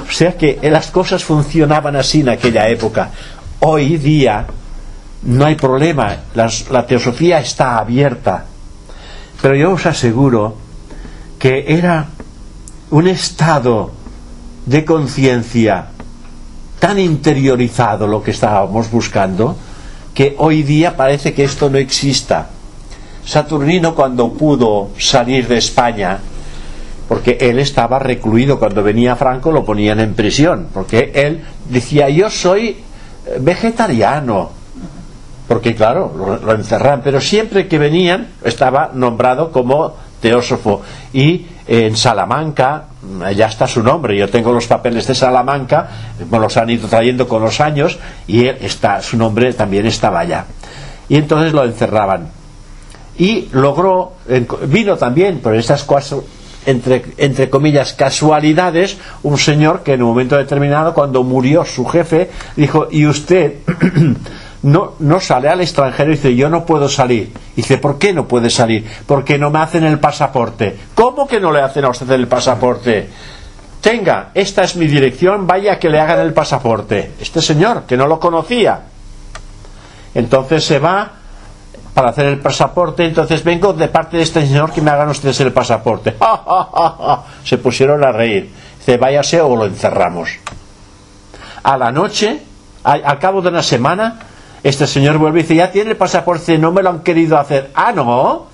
[0.07, 3.11] O sea que las cosas funcionaban así en aquella época.
[3.59, 4.47] Hoy día
[5.23, 8.45] no hay problema, la teosofía está abierta.
[9.41, 10.55] Pero yo os aseguro
[11.37, 12.07] que era
[12.89, 13.91] un estado
[14.69, 15.87] de conciencia
[16.77, 19.55] tan interiorizado lo que estábamos buscando
[20.13, 22.49] que hoy día parece que esto no exista.
[23.25, 26.19] Saturnino cuando pudo salir de España,
[27.07, 32.29] porque él estaba recluido cuando venía Franco lo ponían en prisión, porque él decía yo
[32.29, 32.77] soy
[33.39, 34.51] vegetariano,
[35.47, 40.81] porque claro, lo, lo encerran, pero siempre que venían estaba nombrado como teósofo
[41.13, 42.85] y en Salamanca
[43.35, 45.89] ya está su nombre yo tengo los papeles de Salamanca
[46.29, 47.97] me los han ido trayendo con los años
[48.27, 50.45] y está, su nombre también estaba allá.
[51.07, 52.29] Y entonces lo encerraban.
[53.17, 54.13] Y logró
[54.67, 56.23] vino también por esas cuatro
[56.65, 62.29] entre, entre comillas casualidades un señor que en un momento determinado cuando murió su jefe
[62.55, 63.55] dijo y usted
[64.61, 67.31] no, no sale al extranjero y dice yo no puedo salir.
[67.55, 68.85] dice, ¿por qué no puede salir?
[69.05, 70.77] Porque no me hacen el pasaporte.
[70.95, 73.09] ¿Cómo que no le hacen a usted el pasaporte?
[73.81, 77.13] Tenga, esta es mi dirección, vaya que le hagan el pasaporte.
[77.19, 78.81] Este señor, que no lo conocía.
[80.13, 81.13] Entonces se va
[81.93, 85.39] para hacer el pasaporte, entonces vengo de parte de este señor que me hagan ustedes
[85.39, 86.15] el pasaporte.
[87.43, 88.51] Se pusieron a reír.
[88.79, 90.29] Dice, váyase o lo encerramos.
[91.63, 92.41] A la noche,
[92.83, 94.19] al cabo de una semana,
[94.63, 97.71] este señor vuelve y dice, ya tiene el pasaporte, no me lo han querido hacer.
[97.73, 98.47] Ah, no.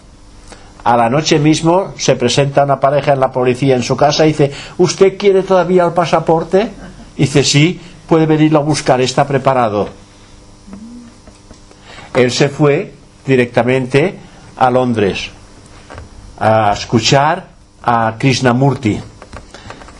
[0.83, 4.29] A la noche mismo se presenta una pareja en la policía en su casa y
[4.29, 6.71] dice, ¿usted quiere todavía el pasaporte?
[7.17, 9.89] dice, sí, puede venirlo a buscar, está preparado.
[12.13, 12.93] Él se fue
[13.25, 14.19] directamente
[14.57, 15.31] a Londres
[16.39, 17.47] a escuchar
[17.81, 18.99] a Krishnamurti.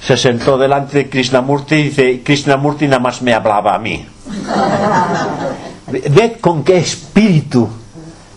[0.01, 4.05] Se sentó delante de Krishnamurti y dice, Krishnamurti nada más me hablaba a mí.
[6.09, 7.67] Ved con qué espíritu,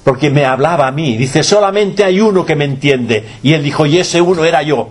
[0.05, 1.17] porque me hablaba a mí.
[1.17, 3.25] Dice, solamente hay uno que me entiende.
[3.43, 4.89] Y él dijo, y ese uno era yo.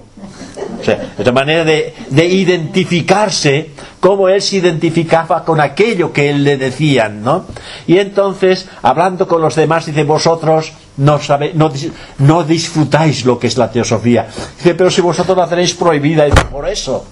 [1.17, 7.23] O manera de, de, identificarse, como él se identificaba con aquello que él le decían,
[7.23, 7.45] ¿no?
[7.87, 11.71] Y entonces, hablando con los demás, dice, vosotros no, sabe, no,
[12.19, 14.27] no disfrutáis lo que es la teosofía.
[14.57, 17.05] Dice, pero si vosotros la tenéis prohibida, y por eso.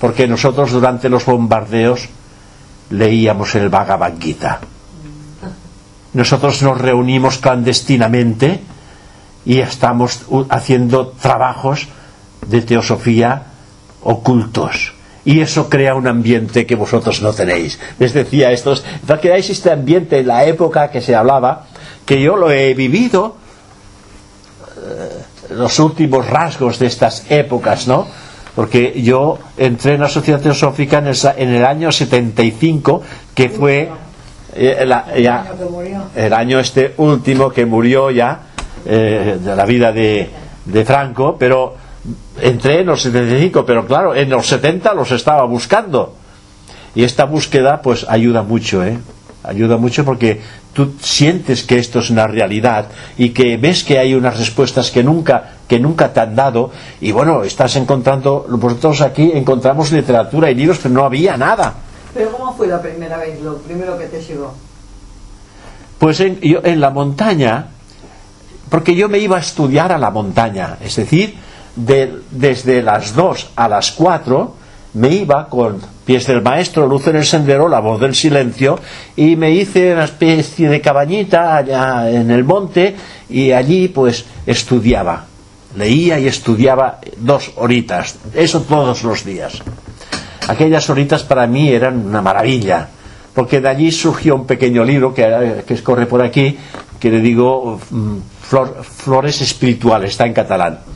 [0.00, 2.08] Porque nosotros durante los bombardeos
[2.90, 4.60] leíamos el Bhagavad Gita.
[6.12, 8.60] Nosotros nos reunimos clandestinamente
[9.44, 11.88] y estamos haciendo trabajos
[12.46, 13.42] de teosofía
[14.02, 14.94] ocultos.
[15.24, 17.78] Y eso crea un ambiente que vosotros no tenéis.
[17.98, 18.84] Les decía estos,
[19.20, 21.66] creáis este ambiente en la época que se hablaba,
[22.04, 23.36] que yo lo he vivido,
[24.78, 28.06] eh, los últimos rasgos de estas épocas, ¿no?
[28.56, 33.02] Porque yo entré en la Sociedad Teosófica en el, en el año 75,
[33.34, 33.90] que fue
[34.54, 34.88] eh,
[35.22, 35.52] ya,
[36.16, 38.40] el año este último que murió ya
[38.86, 40.30] eh, de la vida de,
[40.64, 41.74] de, Franco, pero
[42.40, 46.14] entré en los 75, pero claro, en los 70 los estaba buscando.
[46.94, 48.96] Y esta búsqueda pues ayuda mucho, ¿eh?
[49.44, 50.40] Ayuda mucho porque
[50.76, 55.02] tú sientes que esto es una realidad y que ves que hay unas respuestas que
[55.02, 56.70] nunca que nunca te han dado
[57.00, 61.72] y bueno, estás encontrando vosotros aquí encontramos literatura y libros pero no había nada.
[62.12, 64.52] Pero ¿cómo fue la primera vez lo primero que te llegó?
[65.98, 67.68] Pues en, yo, en la montaña
[68.68, 71.36] porque yo me iba a estudiar a la montaña, es decir,
[71.74, 74.54] de, desde las 2 a las 4
[74.96, 78.78] me iba con pies del maestro, luz en el sendero, la voz del silencio,
[79.14, 82.96] y me hice una especie de cabañita allá en el monte
[83.28, 85.26] y allí pues estudiaba.
[85.76, 89.62] Leía y estudiaba dos horitas, eso todos los días.
[90.48, 92.88] Aquellas horitas para mí eran una maravilla,
[93.34, 96.56] porque de allí surgió un pequeño libro que, que corre por aquí,
[96.98, 98.16] que le digo mm,
[98.82, 100.95] Flores Espirituales, está en catalán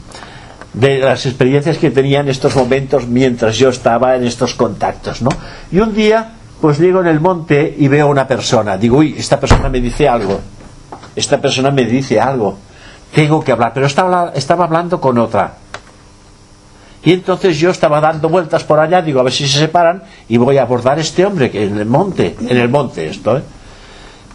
[0.72, 5.30] de las experiencias que tenía en estos momentos mientras yo estaba en estos contactos, ¿no?
[5.72, 8.76] Y un día, pues llego en el monte y veo a una persona.
[8.76, 10.40] Digo, uy, esta persona me dice algo.
[11.16, 12.56] Esta persona me dice algo.
[13.12, 13.72] Tengo que hablar.
[13.74, 15.55] Pero estaba, estaba hablando con otra.
[17.02, 20.36] Y entonces yo estaba dando vueltas por allá, digo, a ver si se separan y
[20.36, 23.42] voy a abordar a este hombre que en el monte, en el monte esto, ¿eh?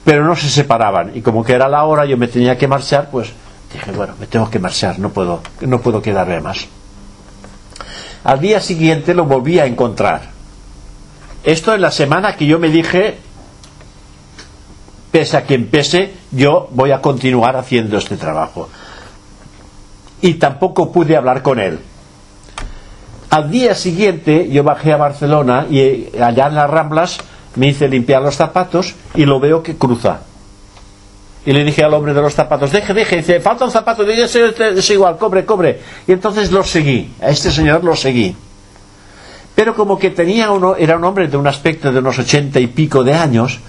[0.04, 1.12] Pero no se separaban.
[1.16, 3.32] Y como que era la hora, yo me tenía que marchar, pues
[3.72, 6.68] Dije, bueno, me tengo que marchar, no puedo, no puedo quedarme más.
[8.24, 10.32] Al día siguiente lo volví a encontrar.
[11.44, 13.18] Esto en la semana que yo me dije,
[15.12, 18.70] pese a quien pese, yo voy a continuar haciendo este trabajo.
[20.22, 21.80] Y tampoco pude hablar con él.
[23.30, 27.20] Al día siguiente yo bajé a Barcelona y allá en las Ramblas
[27.56, 30.22] me hice limpiar los zapatos y lo veo que cruza
[31.46, 34.54] Y le dije al hombre de los zapatos, deje, deje, dice, falta un zapato, dice,
[34.76, 35.80] es igual, cobre, cobre.
[36.08, 38.36] Y entonces lo seguí, a este señor lo seguí.
[39.54, 42.68] Pero como que tenía uno, era un hombre de un aspecto de unos ochenta y
[42.68, 43.60] pico de años,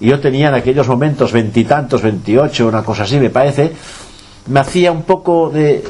[0.00, 3.72] y yo tenía en aquellos momentos veintitantos, veintiocho, una cosa así me parece,
[4.48, 5.82] me hacía un poco de,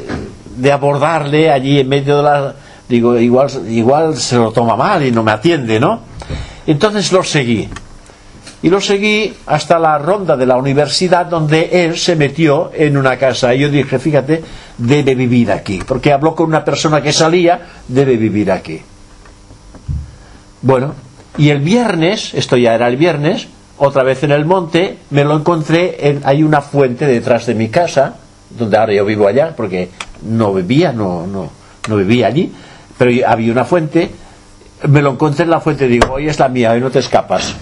[0.56, 2.54] de abordarle allí en medio de la...
[2.88, 6.00] Digo, igual, igual se lo toma mal y no me atiende, ¿no?
[6.66, 7.68] Entonces lo seguí.
[8.64, 13.18] Y lo seguí hasta la ronda de la universidad donde él se metió en una
[13.18, 13.54] casa.
[13.54, 14.42] Y yo dije, fíjate,
[14.78, 15.82] debe vivir aquí.
[15.86, 18.80] Porque habló con una persona que salía, debe vivir aquí.
[20.62, 20.94] Bueno,
[21.36, 25.36] y el viernes, esto ya era el viernes, otra vez en el monte, me lo
[25.36, 28.14] encontré, en, hay una fuente detrás de mi casa,
[28.48, 29.90] donde ahora yo vivo allá, porque
[30.22, 31.50] no vivía, no, no,
[31.86, 32.50] no vivía allí,
[32.96, 34.10] pero había una fuente,
[34.88, 37.00] me lo encontré en la fuente y digo, hoy es la mía, hoy no te
[37.00, 37.54] escapas.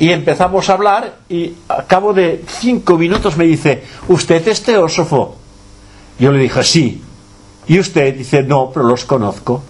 [0.00, 5.36] Y empezamos a hablar y a cabo de cinco minutos me dice, ¿usted es teósofo?
[6.18, 7.02] Yo le dije, sí.
[7.66, 9.62] Y usted dice, no, pero los conozco.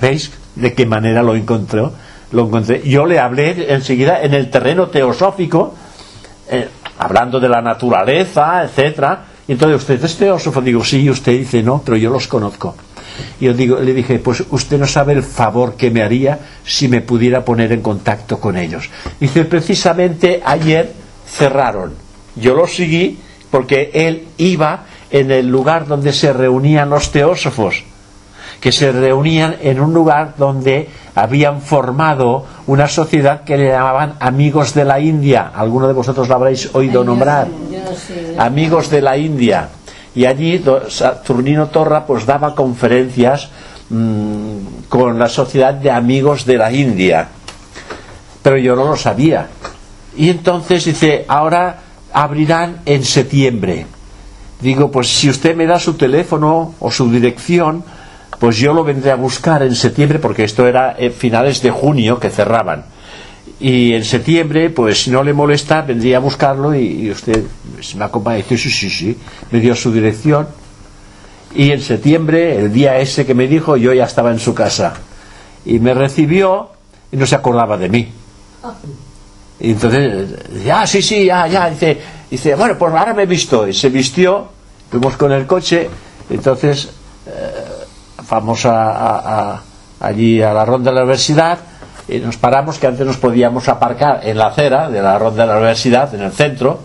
[0.00, 1.92] ¿Veis de qué manera lo encontró?
[2.32, 2.82] Lo encontré.
[2.88, 5.74] Yo le hablé enseguida en el terreno teosófico,
[6.50, 6.66] eh,
[6.98, 9.24] hablando de la naturaleza, etcétera.
[9.46, 10.62] Y entonces, ¿usted es teósofo?
[10.62, 12.74] Digo, sí, y usted dice, no, pero yo los conozco.
[13.40, 16.88] Y yo digo, le dije, pues usted no sabe el favor que me haría si
[16.88, 18.90] me pudiera poner en contacto con ellos.
[19.20, 20.92] Dice, precisamente ayer
[21.26, 21.94] cerraron.
[22.36, 23.18] Yo lo seguí
[23.50, 27.84] porque él iba en el lugar donde se reunían los teósofos,
[28.60, 34.74] que se reunían en un lugar donde habían formado una sociedad que le llamaban Amigos
[34.74, 35.50] de la India.
[35.54, 37.48] Alguno de vosotros lo habréis oído nombrar.
[38.38, 39.68] Amigos de la India
[40.18, 43.50] y allí Saturnino Torra pues daba conferencias
[43.88, 47.28] mmm, con la sociedad de amigos de la India.
[48.42, 49.46] Pero yo no lo sabía.
[50.16, 51.78] Y entonces dice ahora
[52.12, 53.86] abrirán en septiembre
[54.60, 57.84] digo pues si usted me da su teléfono o su dirección
[58.40, 62.18] pues yo lo vendré a buscar en septiembre porque esto era en finales de junio
[62.18, 62.86] que cerraban
[63.60, 67.42] y en septiembre, pues si no le molesta, vendría a buscarlo y, y usted
[67.96, 69.18] me acompaña y dice, sí, sí, sí,
[69.50, 70.46] me dio su dirección.
[71.54, 74.94] Y en septiembre, el día ese que me dijo, yo ya estaba en su casa.
[75.64, 76.70] Y me recibió
[77.10, 78.12] y no se acordaba de mí.
[79.58, 80.28] Y entonces,
[80.64, 81.68] ya, sí, sí, ya, ya.
[81.68, 81.98] Dice,
[82.30, 83.66] dice, bueno, pues ahora me he visto.
[83.66, 84.46] Y se vistió,
[84.88, 85.90] fuimos con el coche,
[86.30, 86.90] entonces
[87.26, 87.30] eh,
[88.30, 89.62] vamos a, a, a,
[89.98, 91.58] allí a la ronda de la universidad
[92.08, 95.52] y nos paramos que antes nos podíamos aparcar en la acera de la ronda de
[95.52, 96.80] la universidad, en el centro,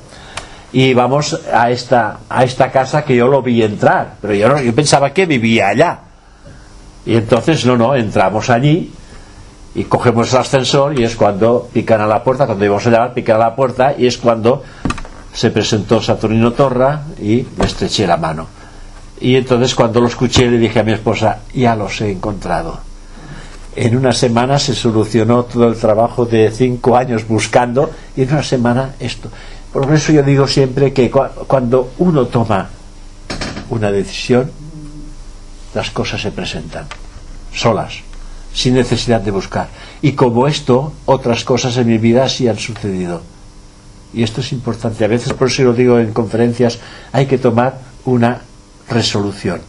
[0.73, 4.61] y vamos a esta, a esta casa que yo lo vi entrar, pero yo, no,
[4.61, 5.99] yo pensaba que vivía allá.
[7.05, 8.91] Y entonces, no, no, entramos allí
[9.75, 13.13] y cogemos el ascensor y es cuando pican a la puerta, cuando íbamos a llamar,
[13.13, 14.63] pican a la puerta y es cuando
[15.33, 18.47] se presentó Saturnino Torra y le estreché la mano.
[19.21, 22.92] Y entonces cuando lo escuché le dije a mi esposa, ya los he encontrado
[23.75, 28.43] en una semana se solucionó todo el trabajo de cinco años buscando y en una
[28.43, 29.29] semana esto.
[29.71, 32.69] Por eso yo digo siempre que cuando uno toma
[33.69, 34.51] una decisión,
[35.73, 36.85] las cosas se presentan
[37.53, 37.95] solas,
[38.53, 39.69] sin necesidad de buscar.
[40.01, 43.21] Y como esto, otras cosas en mi vida sí han sucedido.
[44.13, 45.03] Y esto es importante.
[45.03, 46.77] A veces, por eso lo digo en conferencias,
[47.11, 48.41] hay que tomar una
[48.87, 49.61] resolución.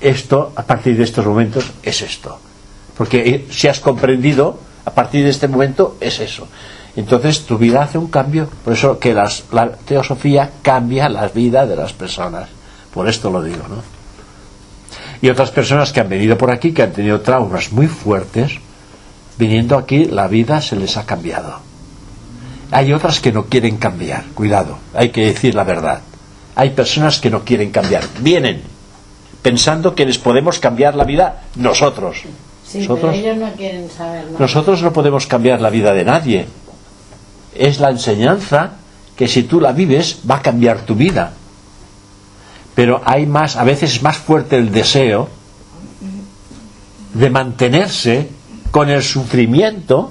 [0.00, 2.40] Esto, a partir de estos momentos, es esto
[2.96, 6.46] porque si has comprendido, a partir de este momento es eso.
[6.96, 8.48] Entonces tu vida hace un cambio.
[8.64, 9.28] Por eso que la
[9.84, 12.48] teosofía cambia la vida de las personas.
[12.92, 13.82] Por esto lo digo, ¿no?
[15.20, 18.52] Y otras personas que han venido por aquí, que han tenido traumas muy fuertes,
[19.38, 21.60] viniendo aquí la vida se les ha cambiado.
[22.70, 26.00] Hay otras que no quieren cambiar, cuidado, hay que decir la verdad.
[26.56, 28.62] Hay personas que no quieren cambiar, vienen
[29.42, 32.22] pensando que les podemos cambiar la vida nosotros.
[32.74, 34.36] Sí, nosotros, ellos no quieren saber nada.
[34.36, 36.46] nosotros no podemos cambiar la vida de nadie.
[37.54, 38.72] Es la enseñanza
[39.14, 41.34] que si tú la vives va a cambiar tu vida.
[42.74, 45.28] Pero hay más, a veces es más fuerte el deseo
[47.12, 48.28] de mantenerse
[48.72, 50.10] con el sufrimiento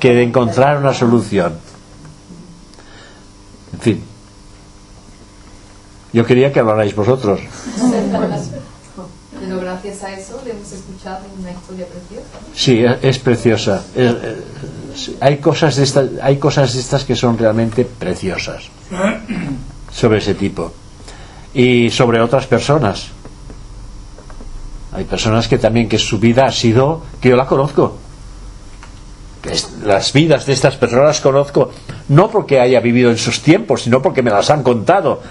[0.00, 1.58] que de encontrar una solución.
[3.74, 4.02] En fin.
[6.14, 7.38] Yo quería que hablarais vosotros.
[9.82, 12.38] Gracias a eso le hemos escuchado una historia preciosa.
[12.54, 13.82] Sí, es preciosa.
[13.94, 18.64] Es, es, hay, cosas de estas, hay cosas de estas que son realmente preciosas
[19.92, 20.72] sobre ese tipo.
[21.54, 23.08] Y sobre otras personas.
[24.92, 27.96] Hay personas que también que su vida ha sido, que yo la conozco.
[29.84, 31.70] las vidas de estas personas las conozco
[32.08, 35.22] no porque haya vivido en sus tiempos, sino porque me las han contado.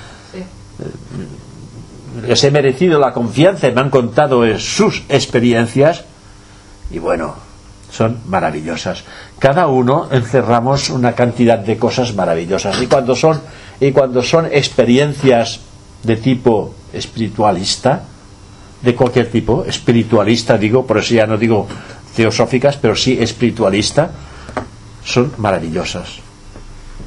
[2.28, 6.06] Les he merecido la confianza y me han contado sus experiencias
[6.92, 7.36] y bueno,
[7.92, 9.04] son maravillosas.
[9.40, 13.42] Cada uno encerramos una cantidad de cosas maravillosas y cuando son
[13.80, 15.60] y cuando son experiencias
[16.04, 18.04] de tipo espiritualista,
[18.82, 21.68] de cualquier tipo, espiritualista digo, por eso ya no digo
[22.16, 24.12] teosóficas, pero sí espiritualista,
[25.04, 26.20] son maravillosas.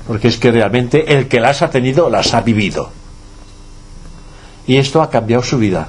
[0.06, 2.90] Porque es que realmente el que las ha tenido las ha vivido.
[4.66, 5.88] Y esto ha cambiado su vida.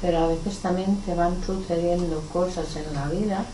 [0.00, 3.44] Pero a veces también te van sucediendo cosas en la vida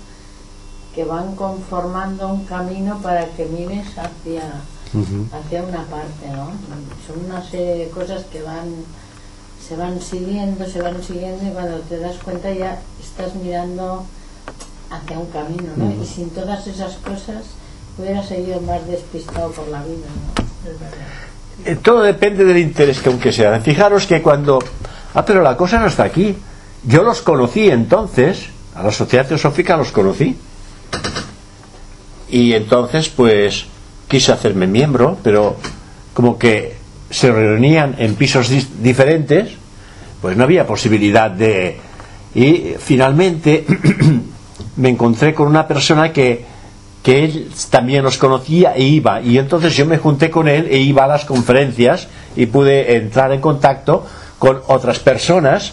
[0.95, 4.61] que van conformando un camino para que mires hacia,
[5.33, 6.51] hacia una parte, ¿no?
[7.07, 8.85] Son una serie de cosas que van
[9.67, 14.05] se van siguiendo, se van siguiendo y cuando te das cuenta ya estás mirando
[14.91, 16.03] hacia un camino, ¿no?
[16.03, 17.45] Y sin todas esas cosas
[17.97, 21.32] hubiera seguido más despistado por la vida, ¿no?
[21.65, 23.61] Eh, todo depende del interés que aunque sea.
[23.61, 24.59] Fijaros que cuando...
[25.15, 26.35] Ah, pero la cosa no está aquí.
[26.85, 30.37] Yo los conocí entonces, a la Sociedad Teosófica los conocí.
[32.29, 33.67] Y entonces, pues,
[34.09, 35.57] quise hacerme miembro, pero
[36.15, 36.77] como que
[37.11, 38.51] se reunían en pisos
[38.83, 39.53] diferentes,
[40.21, 41.79] pues no había posibilidad de...
[42.35, 43.67] Y finalmente
[44.77, 46.45] me encontré con una persona que,
[47.03, 49.21] que él también los conocía e iba.
[49.21, 53.33] Y entonces yo me junté con él e iba a las conferencias y pude entrar
[53.33, 54.07] en contacto
[54.39, 55.73] con otras personas.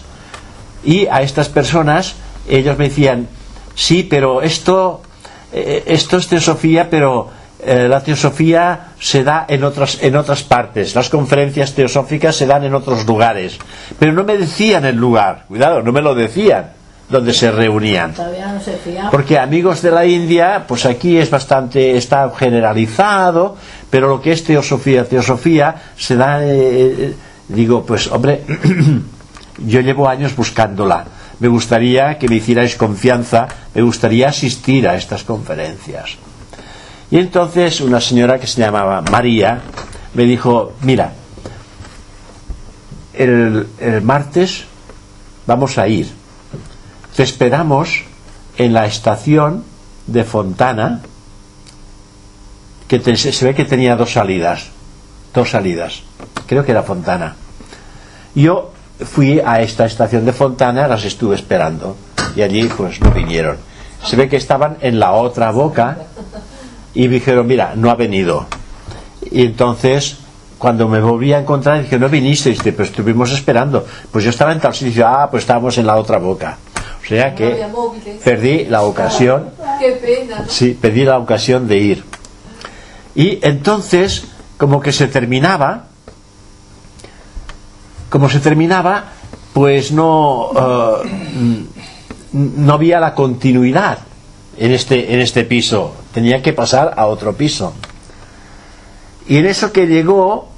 [0.83, 2.15] Y a estas personas
[2.47, 3.27] ellos me decían,
[3.75, 5.01] sí, pero esto,
[5.53, 7.29] eh, esto es teosofía, pero
[7.63, 12.63] eh, la teosofía se da en otras, en otras partes, las conferencias teosóficas se dan
[12.63, 13.59] en otros lugares,
[13.99, 16.78] pero no me decían el lugar, cuidado, no me lo decían
[17.09, 18.13] donde se reunían.
[19.11, 23.55] Porque amigos de la India, pues aquí es bastante, está generalizado,
[23.89, 27.15] pero lo que es teosofía, teosofía, se da, eh, eh,
[27.47, 28.43] digo, pues hombre,
[29.65, 31.05] yo llevo años buscándola.
[31.39, 36.17] Me gustaría que me hicierais confianza, me gustaría asistir a estas conferencias.
[37.11, 39.61] Y entonces una señora que se llamaba María
[40.13, 41.13] me dijo, mira,
[43.13, 43.67] el,
[44.03, 44.65] martes
[45.47, 46.18] vamos a ir.
[47.19, 48.03] Te esperamos
[48.57, 49.65] en la estación
[50.07, 51.01] de Fontana,
[52.87, 54.69] que se ve que tenía dos salidas,
[55.33, 56.03] dos salidas,
[56.47, 57.35] creo que era Fontana.
[58.35, 58.71] Yo
[59.03, 61.97] fui a esta estación de Fontana, las estuve esperando,
[62.37, 63.57] y allí pues no vinieron.
[64.05, 65.97] Se ve que estaban en la otra boca
[66.93, 68.47] y dijeron, mira, no ha venido.
[69.29, 70.19] Y entonces,
[70.57, 73.85] cuando me volví a encontrar, dije, no viniste, y dice, pero estuvimos esperando.
[74.09, 76.57] Pues yo estaba en tal sitio, ah, pues estábamos en la otra boca.
[77.09, 77.65] Sea que
[78.23, 79.49] perdí la ocasión.
[79.79, 80.45] Qué pena.
[80.47, 82.03] Sí, perdí la ocasión de ir.
[83.15, 84.25] Y entonces,
[84.57, 85.87] como que se terminaba,
[88.11, 89.05] como se terminaba,
[89.53, 90.51] pues no,
[91.03, 91.65] eh,
[92.33, 93.97] no había la continuidad
[94.59, 97.73] en este, en este piso, tenía que pasar a otro piso.
[99.27, 100.49] Y en eso que llegó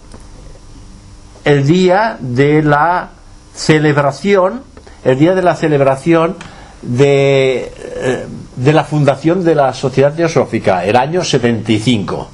[1.46, 3.12] el día de la
[3.54, 4.64] celebración,
[5.04, 6.36] el día de la celebración
[6.82, 8.26] de, eh,
[8.56, 12.30] de la fundación de la Sociedad Teosófica, el año 75.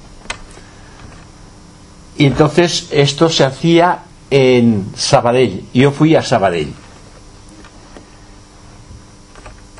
[2.18, 4.00] Y entonces esto se hacía
[4.30, 5.64] en Sabadell.
[5.74, 6.74] Yo fui a Sabadell.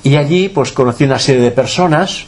[0.04, 2.26] Y allí pues conocí una serie de personas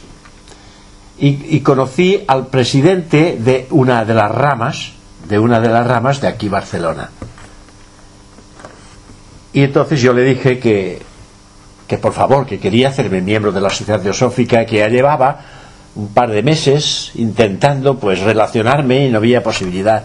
[1.18, 4.92] y, conocí al presidente de una de las ramas,
[5.28, 7.10] de una de las ramas de aquí Barcelona.
[9.52, 11.00] Y entonces yo le dije que,
[11.86, 15.40] que por favor, que quería hacerme miembro de la Sociedad Teosófica, que ya llevaba
[15.96, 20.04] un par de meses intentando pues relacionarme y no había posibilidad.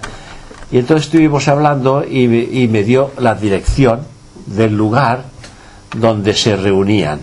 [0.71, 4.01] Y entonces estuvimos hablando y me dio la dirección
[4.47, 5.23] del lugar
[5.95, 7.19] donde se reunían.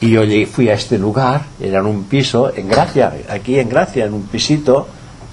[0.00, 4.06] Y yo fui a este lugar, era en un piso, en Gracia, aquí en Gracia,
[4.06, 4.88] en un pisito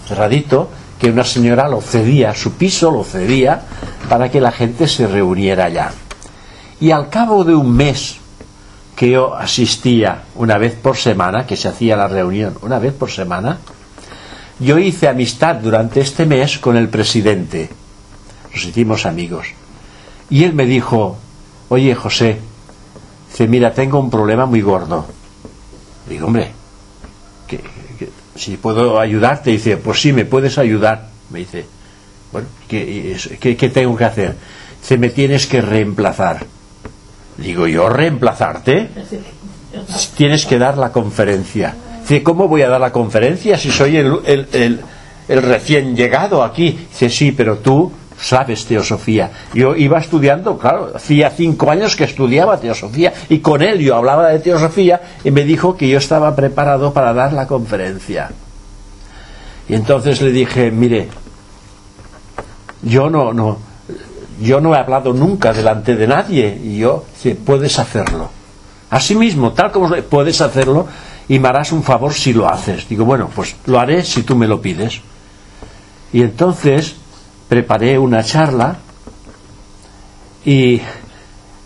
[0.06, 3.61] cerradito, que una señora lo cedía, su piso lo cedía
[4.10, 5.91] para que la gente se reuniera allá.
[6.80, 8.18] Y al cabo de un mes
[8.95, 13.11] que yo asistía una vez por semana, que se hacía la reunión una vez por
[13.11, 13.60] semana,
[14.60, 17.69] yo hice amistad durante este mes con el presidente.
[18.53, 19.48] Nos hicimos amigos.
[20.30, 21.18] Y él me dijo,
[21.69, 22.40] oye José,
[23.30, 25.06] Dice, mira, tengo un problema muy gordo.
[26.10, 26.53] Digo, hombre,
[28.38, 31.10] si puedo ayudarte, dice, pues sí, me puedes ayudar.
[31.30, 31.66] Me dice,
[32.32, 34.36] bueno, ¿qué, tengo que hacer?
[34.82, 36.46] Dice, me tienes que reemplazar.
[37.38, 38.90] Digo, ¿yo reemplazarte?
[40.16, 41.76] tienes que dar la conferencia.
[42.02, 44.80] Dice, ¿cómo voy a dar la conferencia si soy el, el- el-
[45.28, 46.88] el recién llegado aquí?
[46.90, 49.31] Dice, sí, pero tú sabes teosofía.
[49.53, 54.30] Yo iba estudiando, claro, hacía cinco años que estudiaba teosofía y con él yo hablaba
[54.30, 58.31] de teosofía y me dijo que yo estaba preparado para dar la conferencia.
[59.69, 61.10] Y entonces le dije, mire,
[62.81, 63.57] yo no, no,
[64.41, 67.06] yo no he hablado nunca delante de nadie y yo,
[67.45, 68.30] puedes hacerlo.
[68.89, 70.88] Así mismo, tal como puedes hacerlo
[71.27, 72.88] y me harás un favor si lo haces.
[72.88, 75.02] Digo, bueno, pues lo haré si tú me lo pides.
[76.14, 76.95] Y entonces
[77.48, 78.78] preparé una charla
[80.45, 80.82] y,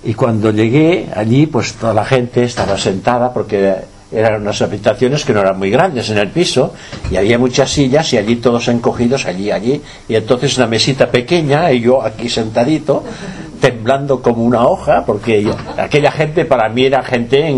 [0.04, 3.76] y cuando llegué allí, pues toda la gente estaba sentada porque
[4.12, 6.74] eran unas habitaciones que no eran muy grandes en el piso
[7.10, 9.82] y había muchas sillas y allí todos encogidos, allí, allí.
[10.08, 13.04] Y entonces una mesita pequeña y yo aquí sentadito,
[13.60, 17.56] temblando como una hoja, porque aquella gente para mí era gente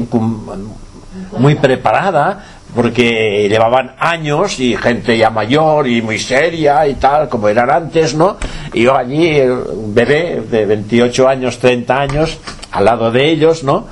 [1.37, 7.47] muy preparada porque llevaban años y gente ya mayor y muy seria y tal, como
[7.49, 8.37] eran antes, ¿no?
[8.73, 12.37] Y yo allí, un bebé de 28 años, 30 años,
[12.71, 13.87] al lado de ellos, ¿no?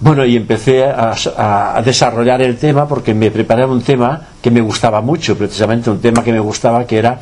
[0.00, 5.00] Bueno, y empecé a desarrollar el tema porque me preparé un tema que me gustaba
[5.00, 7.18] mucho, precisamente un tema que me gustaba que era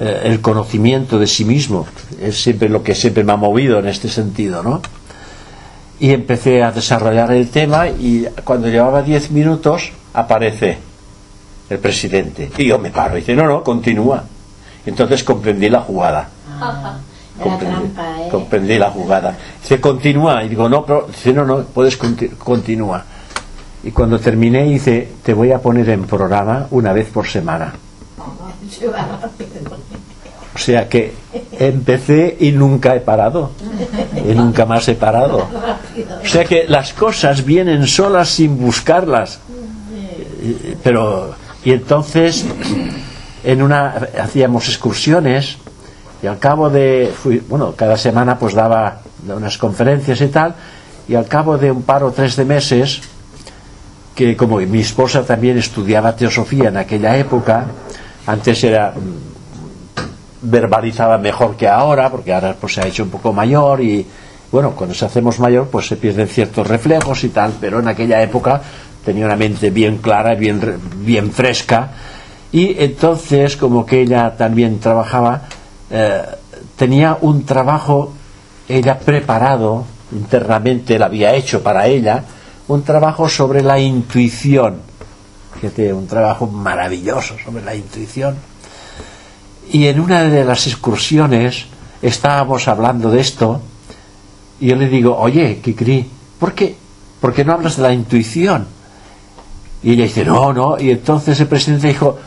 [0.00, 1.86] eh, el conocimiento de sí mismo.
[2.22, 4.80] Es siempre lo que siempre me ha movido en este sentido, ¿no?
[6.00, 10.78] Y empecé a desarrollar el tema y cuando llevaba 10 minutos aparece
[11.68, 12.50] el presidente.
[12.58, 14.24] Y yo me paro y dice no, no, continúa
[14.86, 16.28] entonces comprendí la jugada.
[17.42, 18.28] Ah, comprendí, trampa, ¿eh?
[18.30, 19.34] comprendí la jugada.
[19.62, 23.02] Dice continúa y digo no, pero dice no, no, puedes conti- continúa
[23.82, 27.72] y cuando terminé dice te voy a poner en programa una vez por semana
[28.70, 29.78] Se va rápido.
[30.54, 31.14] O sea que
[31.58, 33.52] empecé y nunca he parado
[34.16, 35.46] y nunca más he parado
[36.24, 39.38] O sea que las cosas vienen solas sin buscarlas.
[40.82, 42.44] Pero, y entonces,
[43.44, 45.56] en una, hacíamos excursiones
[46.22, 50.54] y al cabo de, fui- bueno, cada semana pues daba unas conferencias y tal,
[51.08, 53.00] y al cabo de un par o tres de meses,
[54.14, 57.66] que como mi esposa también estudiaba teosofía en aquella época,
[58.26, 58.94] antes era
[60.42, 64.06] verbalizaba mejor que ahora, porque ahora pues se ha hecho un poco mayor y
[64.50, 68.22] bueno, cuando se hacemos mayor pues se pierden ciertos reflejos y tal, pero en aquella
[68.22, 68.60] época
[69.04, 70.60] tenía una mente bien clara, bien,
[70.96, 71.90] bien fresca
[72.52, 75.42] y entonces como que ella también trabajaba,
[75.90, 76.22] eh,
[76.76, 78.12] tenía un trabajo
[78.68, 82.24] ella preparado internamente, la había hecho para ella,
[82.68, 84.80] un trabajo sobre la intuición,
[85.92, 88.49] un trabajo maravilloso sobre la intuición
[89.72, 91.66] y en una de las excursiones
[92.02, 93.60] estábamos hablando de esto
[94.60, 96.76] y yo le digo, oye, Kikri, ¿por qué?
[97.20, 98.66] ¿Por qué no hablas de la intuición?
[99.82, 100.78] Y ella dice, no, no.
[100.78, 102.18] Y entonces el presidente dijo,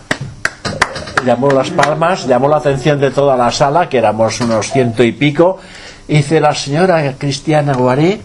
[1.25, 5.11] llamó las palmas, llamó la atención de toda la sala, que éramos unos ciento y
[5.11, 5.59] pico,
[6.07, 8.19] y dice, la señora Cristiana Guaré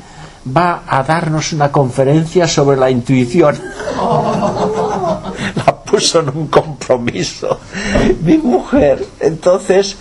[0.56, 3.60] va a darnos una conferencia sobre la intuición.
[5.90, 7.59] puso en un compromiso.
[8.23, 9.97] Mi mujer, entonces,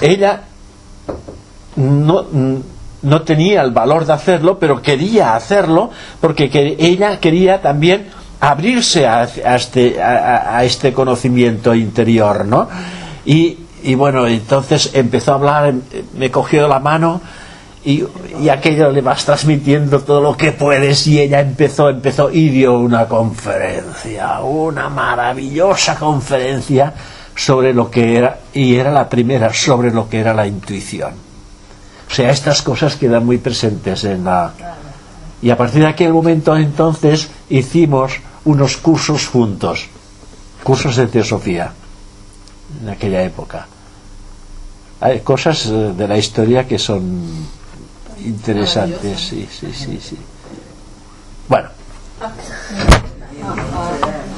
[0.00, 0.42] ella
[1.76, 2.26] no,
[3.02, 5.90] no tenía el valor de hacerlo, pero quería hacerlo
[6.20, 8.06] porque que- ella quería también
[8.40, 12.68] abrirse a, a este, a, este conocimiento interior, ¿no?
[13.24, 15.74] Y, y bueno, entonces empezó a hablar,
[16.16, 17.20] me cogió la mano
[17.86, 22.80] y, aquello le vas transmitiendo todo lo que puedes y ella empezó, empezó y dio
[22.80, 26.92] una conferencia, una maravillosa conferencia
[27.36, 31.12] sobre lo que era, y era la primera, sobre lo que era la intuición.
[32.10, 34.52] O sea, estas cosas quedan muy presentes en la...
[35.40, 38.14] Y a partir de aquel momento entonces hicimos
[38.44, 39.86] unos cursos juntos,
[40.64, 41.72] cursos de teosofía,
[42.82, 43.68] en aquella época.
[45.00, 47.46] Hay cosas eh, de la historia que son
[48.24, 50.18] interesantes, sí, sí, sí, sí.
[51.48, 51.68] Bueno,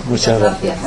[0.09, 0.79] muchas gracias.